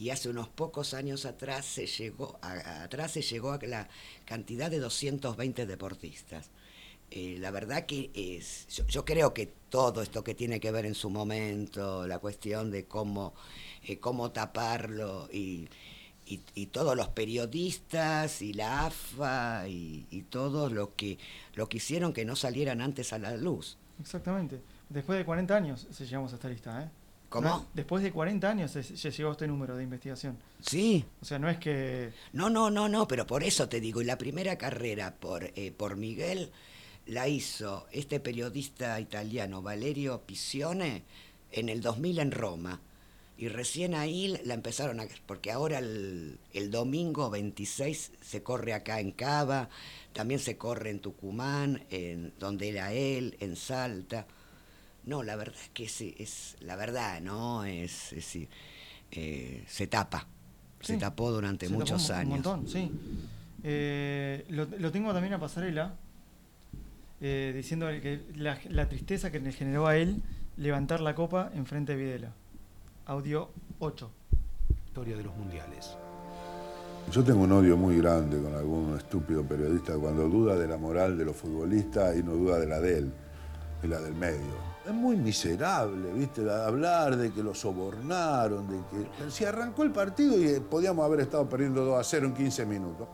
[0.00, 3.88] y hace unos pocos años atrás se llegó a, atrás se llegó a la
[4.26, 6.50] cantidad de 220 deportistas.
[7.10, 10.94] Eh, la verdad que es, yo, creo que todo esto que tiene que ver en
[10.94, 13.34] su momento, la cuestión de cómo,
[13.82, 15.68] eh, cómo taparlo y,
[16.28, 21.18] y, y, todos los periodistas y la AFA y, y todos los que,
[21.54, 23.78] lo que hicieron que no salieran antes a la luz.
[24.00, 24.60] Exactamente.
[24.88, 26.90] Después de 40 años se llegamos a esta lista, ¿eh?
[27.28, 27.46] ¿Cómo?
[27.46, 30.38] No, después de 40 años se, se llegó a este número de investigación.
[30.62, 31.04] Sí.
[31.20, 32.12] O sea, no es que...
[32.32, 35.72] No, no, no, no, pero por eso te digo, y la primera carrera por, eh,
[35.76, 36.50] por Miguel
[37.06, 41.04] la hizo este periodista italiano Valerio Pisione
[41.52, 42.80] en el 2000 en Roma.
[43.38, 45.06] Y recién ahí la empezaron a...
[45.24, 49.68] Porque ahora el, el domingo 26 se corre acá en Cava,
[50.12, 54.26] también se corre en Tucumán, en donde era él, en Salta.
[55.04, 57.64] No, la verdad es que es, es la verdad, ¿no?
[57.64, 58.38] Es, es
[59.12, 60.26] eh, se tapa.
[60.80, 62.46] Sí, se tapó durante se muchos tapó un, años.
[62.46, 62.90] Un montón, sí.
[63.62, 65.94] Eh, lo, lo, tengo también a Pasarela,
[67.20, 70.22] eh, diciendo que la, la, tristeza que le generó a él
[70.56, 72.32] levantar la copa en frente de Videla.
[73.08, 73.48] Audio
[73.78, 74.10] 8.
[74.84, 75.96] Historia de los mundiales.
[77.10, 81.16] Yo tengo un odio muy grande con algún estúpido periodista cuando duda de la moral
[81.16, 83.12] de los futbolistas y no duda de la de él,
[83.80, 84.52] de la del medio.
[84.86, 86.42] Es muy miserable, ¿viste?
[86.50, 89.30] Hablar de que lo sobornaron, de que.
[89.30, 93.08] Si arrancó el partido y podíamos haber estado perdiendo 2 a 0 en 15 minutos.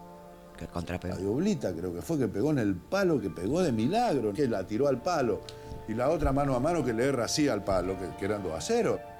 [0.57, 1.15] Que contrapegó.
[1.15, 4.33] La de Oblita creo que fue que pegó en el palo, que pegó de milagro,
[4.33, 5.43] que la tiró al palo.
[5.87, 8.43] Y la otra mano a mano que le erra así al palo, que, que eran
[8.43, 9.14] 2 a 0.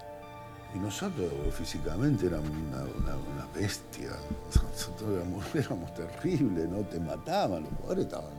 [0.75, 4.11] Y nosotros físicamente éramos una, una, una bestia.
[4.53, 6.81] Nosotros éramos, éramos, terribles, ¿no?
[6.81, 8.33] Te mataban, los jugadores estaban.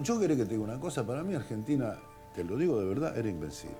[0.00, 1.96] Yo quería que te diga una cosa, para mí Argentina
[2.34, 3.76] te lo digo de verdad, era invencible.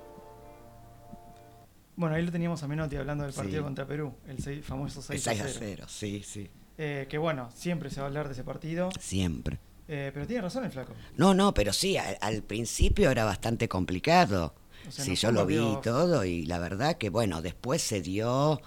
[1.97, 3.65] Bueno, ahí lo teníamos a Menotti hablando del partido sí.
[3.65, 5.85] contra Perú, el seis, famoso 6 6 a 0.
[5.89, 6.49] Sí, sí.
[6.79, 8.91] Eh, que bueno, siempre se va a hablar de ese partido.
[9.01, 9.59] Siempre.
[9.89, 10.93] Eh, pero tiene razón el flaco.
[11.17, 14.55] No, no, pero sí, al, al principio era bastante complicado.
[14.89, 18.01] O sea, sí, yo lo vi y todo, y la verdad que bueno, después se
[18.01, 18.61] dio.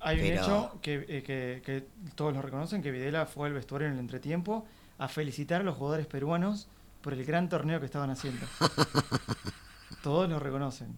[0.00, 0.28] Hay pero...
[0.28, 3.94] un hecho que, eh, que, que todos lo reconocen, que Videla fue al vestuario en
[3.94, 4.66] el entretiempo
[4.98, 6.68] a felicitar a los jugadores peruanos
[7.00, 8.46] por el gran torneo que estaban haciendo.
[10.02, 10.96] Todos lo reconocen.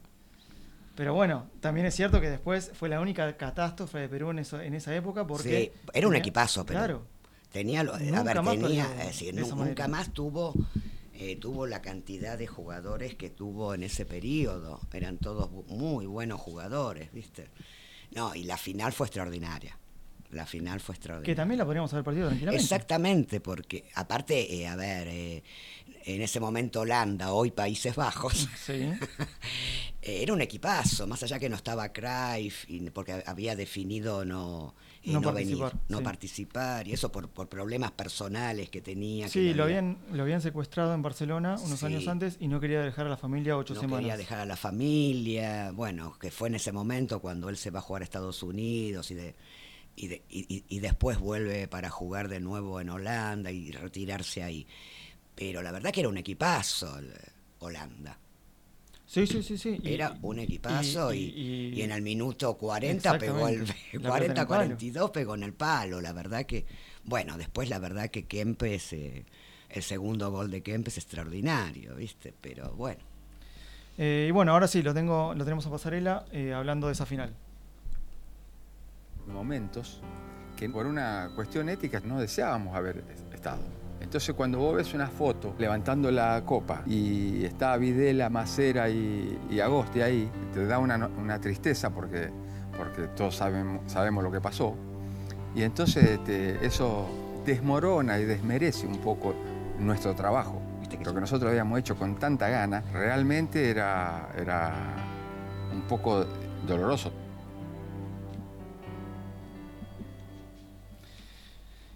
[0.94, 4.60] Pero bueno, también es cierto que después fue la única catástrofe de Perú en, eso,
[4.60, 5.72] en esa época porque...
[5.74, 7.06] Sí, era un tenía, equipazo, pero claro,
[7.50, 7.82] tenía...
[7.82, 8.84] Lo, a ver, tenía...
[9.00, 9.88] Es decir, nunca manera.
[9.88, 10.54] más tuvo...
[11.16, 14.80] Eh, tuvo la cantidad de jugadores que tuvo en ese periodo.
[14.92, 17.48] Eran todos muy buenos jugadores, ¿viste?
[18.14, 19.78] No, y la final fue extraordinaria.
[20.30, 21.32] La final fue extraordinaria.
[21.32, 22.62] Que también la podríamos haber perdido tranquilamente.
[22.62, 25.44] Exactamente, porque aparte, eh, a ver, eh,
[26.04, 28.90] en ese momento Holanda, hoy Países Bajos, sí.
[30.02, 34.74] era un equipazo, más allá que no estaba Cruyff, porque había definido no,
[35.06, 36.04] eh, no, no participar, venir, no sí.
[36.04, 39.28] participar, y eso por, por, problemas personales que tenía.
[39.28, 41.86] Sí, que lo, habían, lo habían secuestrado en Barcelona unos Sí.
[41.86, 44.00] años antes y no quería dejar a la familia ocho no semanas.
[44.00, 47.80] quería dejar a la familia, bueno, que fue en ese momento cuando él se va
[47.80, 49.34] a jugar a Estados Unidos y de,
[49.96, 54.66] y, de, y, y, después vuelve para jugar de nuevo en Holanda y retirarse ahí.
[55.34, 56.98] Pero la verdad que era un equipazo
[57.60, 58.18] Holanda.
[59.14, 59.80] Sí, sí, sí, sí.
[59.84, 65.44] Era un equipazo y, y, y, en el minuto 40 pegó el 40-42 pegó en
[65.44, 66.00] el palo.
[66.00, 66.66] La verdad que,
[67.04, 69.24] bueno, después la verdad que Kempes, eh,
[69.70, 72.34] el segundo gol de Kempes es extraordinario, ¿viste?
[72.40, 73.00] Pero bueno.
[73.98, 77.06] Eh, y bueno, ahora sí, lo tengo, lo tenemos a pasarela eh, hablando de esa
[77.06, 77.32] final.
[79.28, 80.00] Momentos
[80.56, 83.62] que por una cuestión ética no deseábamos haber estado.
[84.04, 89.60] Entonces cuando vos ves una foto levantando la copa y está Videla, Macera y, y
[89.60, 92.28] Agosti ahí, te da una, una tristeza porque,
[92.76, 94.74] porque todos sabemos, sabemos lo que pasó.
[95.54, 97.06] Y entonces te, eso
[97.46, 99.34] desmorona y desmerece un poco
[99.80, 100.60] nuestro trabajo.
[101.02, 104.74] Lo que nosotros habíamos hecho con tanta gana realmente era, era
[105.72, 106.26] un poco
[106.66, 107.10] doloroso.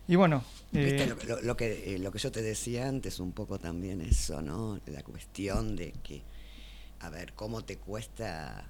[0.08, 0.42] Y bueno,
[0.72, 4.00] eh, lo, lo, lo, que, eh, lo que yo te decía antes, un poco también
[4.00, 4.80] eso, ¿no?
[4.86, 6.22] La cuestión de que,
[7.00, 8.64] a ver, cómo te cuesta.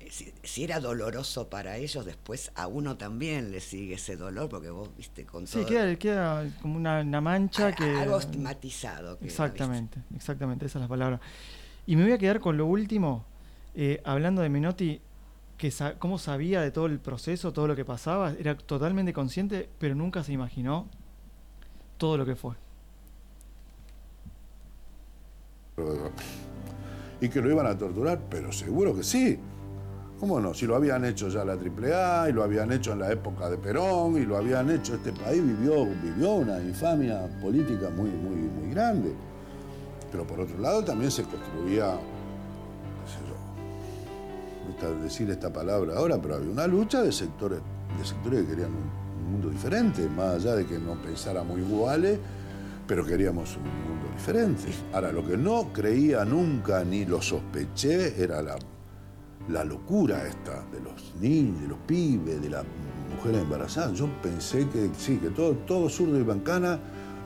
[0.00, 4.48] Eh, si, si, era doloroso para ellos, después a uno también le sigue ese dolor,
[4.48, 5.62] porque vos, viste, con todo.
[5.62, 7.84] Sí, queda, queda como una, una mancha a, que.
[7.84, 9.18] Algo estigmatizado.
[9.18, 10.16] Queda, exactamente, ¿viste?
[10.16, 11.20] exactamente, esa es la palabra.
[11.86, 13.26] Y me voy a quedar con lo último,
[13.74, 14.98] eh, hablando de Menotti,
[15.56, 19.94] que cómo sabía de todo el proceso, todo lo que pasaba, era totalmente consciente, pero
[19.94, 20.88] nunca se imaginó
[21.96, 22.54] todo lo que fue.
[27.20, 29.38] Y que lo iban a torturar, pero seguro que sí.
[30.20, 30.54] ¿Cómo no?
[30.54, 33.58] Si lo habían hecho ya la AAA y lo habían hecho en la época de
[33.58, 38.70] Perón y lo habían hecho, este país vivió, vivió una infamia política muy, muy, muy
[38.72, 39.12] grande.
[40.10, 41.98] Pero por otro lado también se construía,
[44.66, 47.60] gusta decir esta palabra ahora, pero había una lucha de sectores,
[47.98, 52.18] de sectores que querían un, un mundo diferente, más allá de que no pensáramos iguales,
[52.86, 54.64] pero queríamos un mundo diferente.
[54.92, 58.56] Ahora, lo que no creía nunca ni lo sospeché era la,
[59.48, 62.64] la locura esta de los niños, de los pibes, de las
[63.16, 63.92] mujeres embarazadas.
[63.94, 66.78] Yo pensé que sí, que todo, todo zurdo y bancana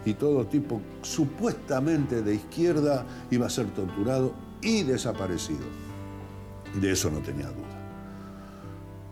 [0.04, 4.32] y todo tipo supuestamente de izquierda iba a ser torturado
[4.62, 5.87] y desaparecido.
[6.74, 7.78] De eso no tenía duda.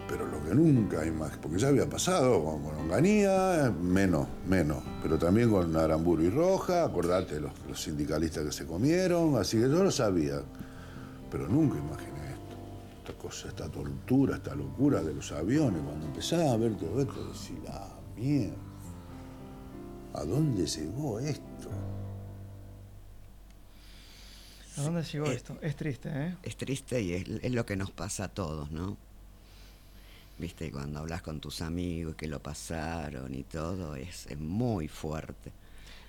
[0.08, 5.18] Pero lo que nunca más, porque ya había pasado con, con Onganía, menos, menos, pero
[5.18, 9.82] también con Aramburu y Roja, acordate los, los sindicalistas que se comieron, así que yo
[9.82, 10.40] lo sabía,
[11.30, 12.56] pero nunca imaginé esto,
[12.98, 17.28] esta cosa, esta tortura, esta locura de los aviones, cuando empezaba a ver todo esto,
[17.28, 18.54] decía, la mierda,
[20.14, 21.68] ¿a dónde llegó esto?
[24.78, 25.56] ¿A dónde llegó esto?
[25.62, 26.36] Es triste, ¿eh?
[26.42, 28.96] Es triste y es, es lo que nos pasa a todos, ¿no?
[30.38, 35.50] Viste, cuando hablas con tus amigos que lo pasaron y todo, es, es muy fuerte.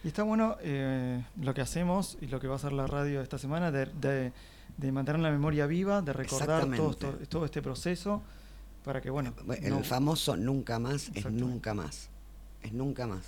[0.03, 3.21] Y está bueno eh, lo que hacemos y lo que va a hacer la radio
[3.21, 4.31] esta semana de, de-
[4.77, 6.93] de mantener la memoria viva, de recordar todo,
[7.29, 8.21] todo este proceso
[8.83, 12.09] para que, bueno, El no- famoso nunca más es nunca más.
[12.61, 13.23] Es nunca más.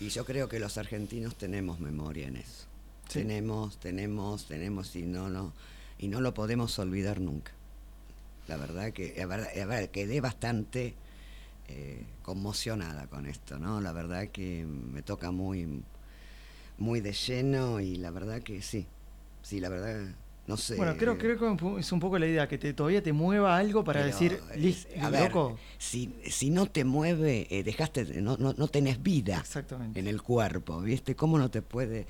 [0.00, 2.64] Y yo creo que los argentinos tenemos memoria en eso.
[3.08, 3.20] Sí.
[3.20, 5.52] Tenemos, tenemos, tenemos y no, no,
[5.98, 7.52] y no lo podemos olvidar nunca.
[8.48, 10.94] La verdad que, a ver, a ver, quedé bastante
[11.68, 13.80] eh, conmocionada con esto, ¿no?
[13.80, 15.82] La verdad que me toca muy,
[16.78, 18.86] muy de lleno y la verdad que sí,
[19.42, 20.14] sí, la verdad,
[20.46, 20.76] no sé.
[20.76, 23.82] Bueno, creo, creo que es un poco la idea, que te, todavía te mueva algo
[23.84, 25.58] para decir, eh, a ver, loco.
[25.78, 29.98] si, si no te mueve, eh, dejaste, de- no, no, no tenés vida Exactamente.
[30.00, 31.14] en el cuerpo, ¿viste?
[31.16, 32.06] ¿Cómo no te puede...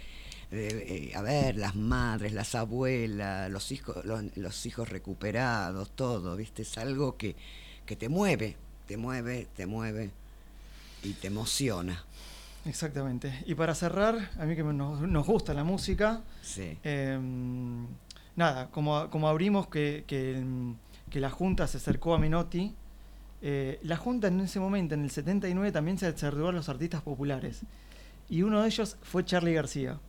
[0.56, 6.36] eh, eh, a ver, las madres, las abuelas, los hijos, los, los hijos recuperados, todo,
[6.36, 6.62] ¿viste?
[6.62, 7.36] Es algo que,
[7.86, 10.10] que te mueve, te mueve, te mueve
[11.02, 12.04] y te emociona.
[12.66, 13.42] Exactamente.
[13.46, 16.78] Y para cerrar, a mí que nos, nos gusta la música, Sí.
[16.82, 17.18] eh,
[18.36, 20.74] nada, como, como abrimos que, que, mm,
[21.10, 22.74] que la Junta se acercó a Menotti,
[23.42, 27.02] eh, la Junta en ese momento, en el 79, también se acercó a los artistas
[27.02, 27.60] populares.
[28.30, 30.00] Y uno de ellos fue Charlie García.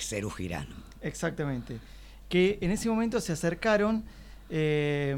[0.00, 0.74] Cerú Girano.
[1.02, 1.78] Exactamente.
[2.28, 4.04] Que en ese momento se acercaron.
[4.50, 5.16] eh,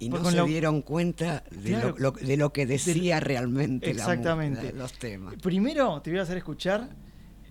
[0.00, 1.94] Y no se dieron cuenta de, Claro.
[1.98, 4.72] lo, lo- de lo que decía realmente la mu- Exactamente.
[4.72, 5.34] la- los temas.
[5.42, 6.88] Primero te voy a hacer escuchar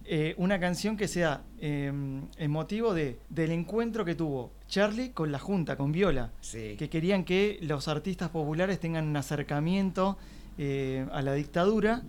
[0.10, 1.92] eh, una canción que sea eh,
[2.38, 6.76] emotivo de, del encuentro que tuvo Charlie con la Junta, con Viola, Sí.
[6.78, 10.18] que querían que los artistas populares tengan un acercamiento
[10.58, 12.04] eh, a la dictadura,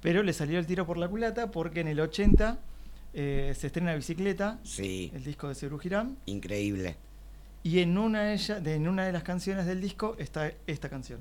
[0.00, 2.58] pero le salió el tiro por la culata porque en el 80
[3.14, 6.96] eh, se estrena Bicicleta, Sí, el disco de Cerú Girán, increíble.
[7.62, 11.20] y en una de, en una de las canciones del disco está esta canción.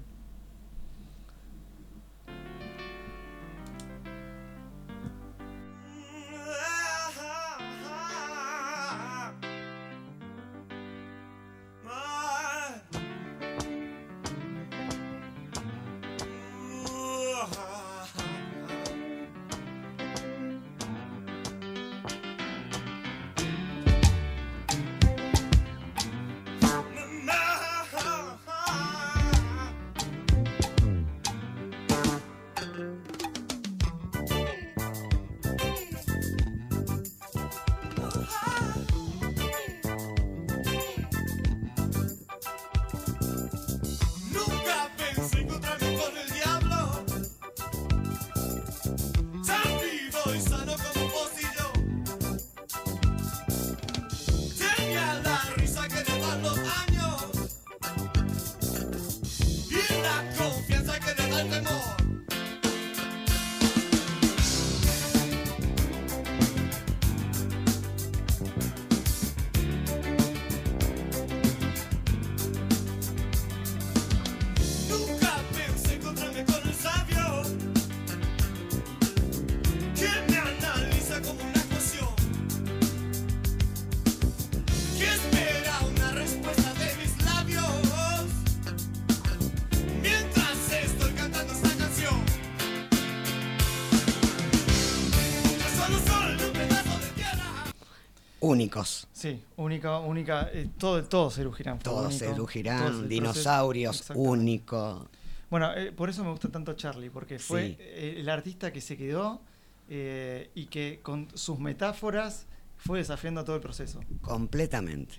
[98.42, 99.08] Únicos.
[99.14, 101.78] Sí, única, única, eh, todo, todo Cerú Girán.
[101.80, 102.10] Todo
[102.48, 105.08] Girán, el dinosaurios, único.
[105.50, 107.78] Bueno, eh, por eso me gusta tanto Charlie, porque fue Sí.
[107.80, 109.42] eh, el artista que se quedó
[109.90, 114.00] eh, y que con sus metáforas fue desafiando todo el proceso.
[114.22, 115.16] Completamente.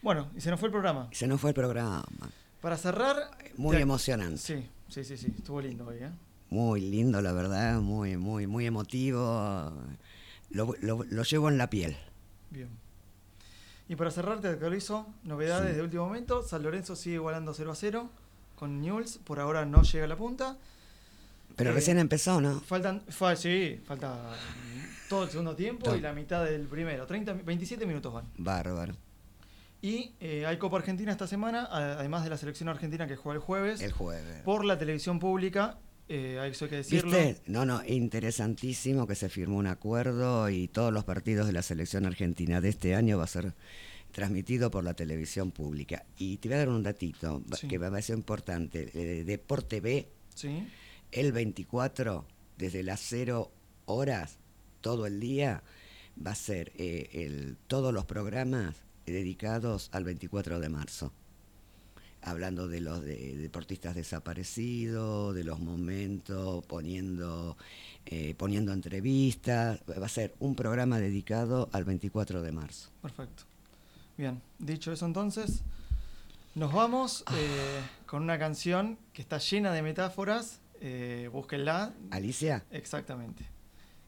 [0.00, 1.08] Bueno, y se nos fue el programa.
[1.12, 2.04] Se nos fue el programa.
[2.60, 3.16] Para cerrar...
[3.56, 4.38] Muy te- emocionante.
[4.38, 6.10] Sí, sí, sí, sí, estuvo lindo hoy, ¿eh?
[6.50, 9.72] Muy lindo, la verdad, muy, muy, muy emotivo.
[10.50, 11.96] Lo, lo- lo llevo en la piel.
[12.52, 12.68] Bien.
[13.88, 15.76] Y para cerrar, te actualizo novedades Sí.
[15.76, 16.42] de último momento.
[16.42, 18.10] San Lorenzo sigue igualando 0 a 0
[18.56, 19.18] con Newell's.
[19.18, 20.56] Por ahora no llega a la punta.
[21.56, 22.60] Pero Eh, recién empezó, ¿no?
[22.60, 24.34] Faltan, fa- sí, falta
[25.08, 25.96] todo el segundo tiempo Todo.
[25.96, 27.06] y la mitad del primero.
[27.06, 28.24] 30, mi- 27 minutos van.
[28.38, 28.94] Bárbaro.
[29.82, 33.42] Y eh, hay Copa Argentina esta semana, además de la selección argentina que juega el
[33.42, 33.80] jueves.
[33.82, 34.42] El jueves.
[34.44, 35.76] Por la televisión pública,
[36.14, 37.10] eh, eso hay que decirlo.
[37.10, 37.42] ¿Viste?
[37.46, 42.06] No, no, interesantísimo que se firmó un acuerdo y todos los partidos de la selección
[42.06, 43.54] argentina de este año va a ser
[44.10, 46.04] transmitido por la televisión pública.
[46.18, 47.68] Y te voy a dar un datito va- Sí.
[47.68, 48.90] que me parece importante.
[48.94, 50.66] Eh, Deporte B, Sí.
[51.12, 52.26] el 24,
[52.58, 53.50] desde las 0
[53.86, 54.38] horas,
[54.80, 55.62] todo el día,
[56.24, 61.12] va a ser eh, el, todos los programas dedicados al 24 de marzo.
[62.22, 67.56] Hablando de los de- deportistas desaparecidos, de los momentos, poniendo,
[68.06, 69.80] eh, poniendo entrevistas.
[70.00, 72.90] Va a ser un programa dedicado al 24 de marzo.
[73.02, 73.42] Perfecto.
[74.16, 75.62] Bien, dicho eso entonces,
[76.54, 77.34] nos vamos Ah.
[77.36, 80.60] eh, con una canción que está llena de metáforas.
[80.80, 81.92] Eh, búsquenla.
[82.10, 82.64] Alicia.
[82.70, 83.44] Exactamente.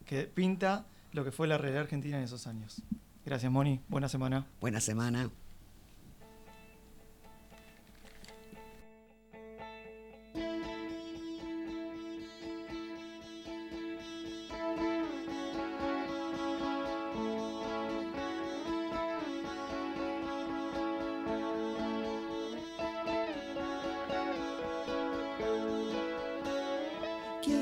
[0.05, 2.81] Que pinta lo que fue la realidad argentina en esos años.
[3.25, 3.79] Gracias, Moni.
[3.89, 4.45] Buena semana.
[4.61, 5.29] Buena semana.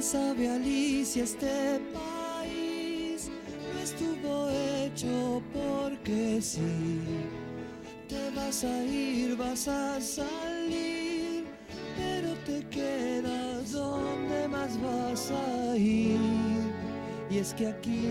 [0.04, 3.30] Sabe, Alicia, este país
[3.74, 7.00] no estuvo hecho porque sí.
[8.10, 11.46] Te vas a ir, vas a salir,
[11.96, 16.20] pero te quedas donde más vas a ir.
[17.30, 18.10] Y es que aquí,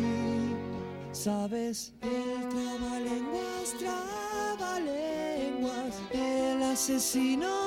[1.13, 7.62] sabes, el trabalenguas, trabalenguas, el asesino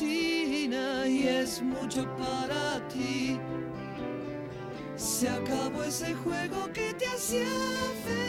[0.00, 3.40] y es mucho para ti.
[4.96, 7.46] Se acabó ese juego que te hacía
[8.04, 8.27] feliz.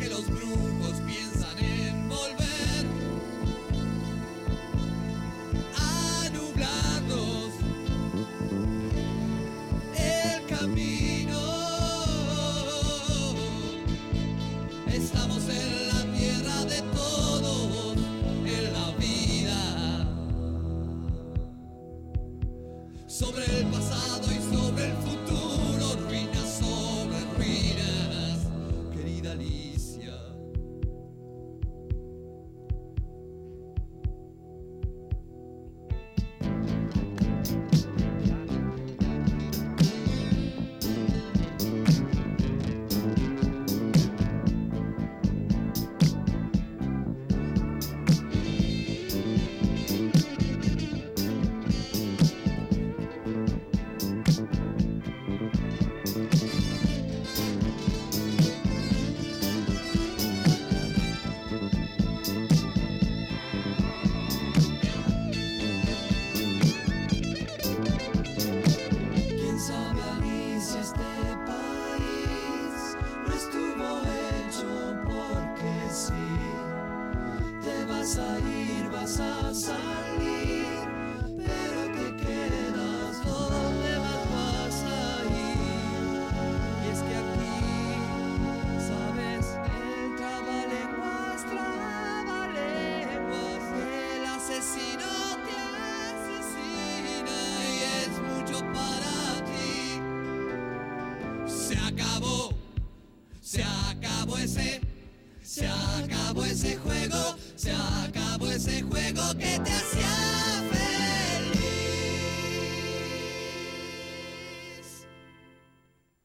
[0.00, 1.09] Que los brujos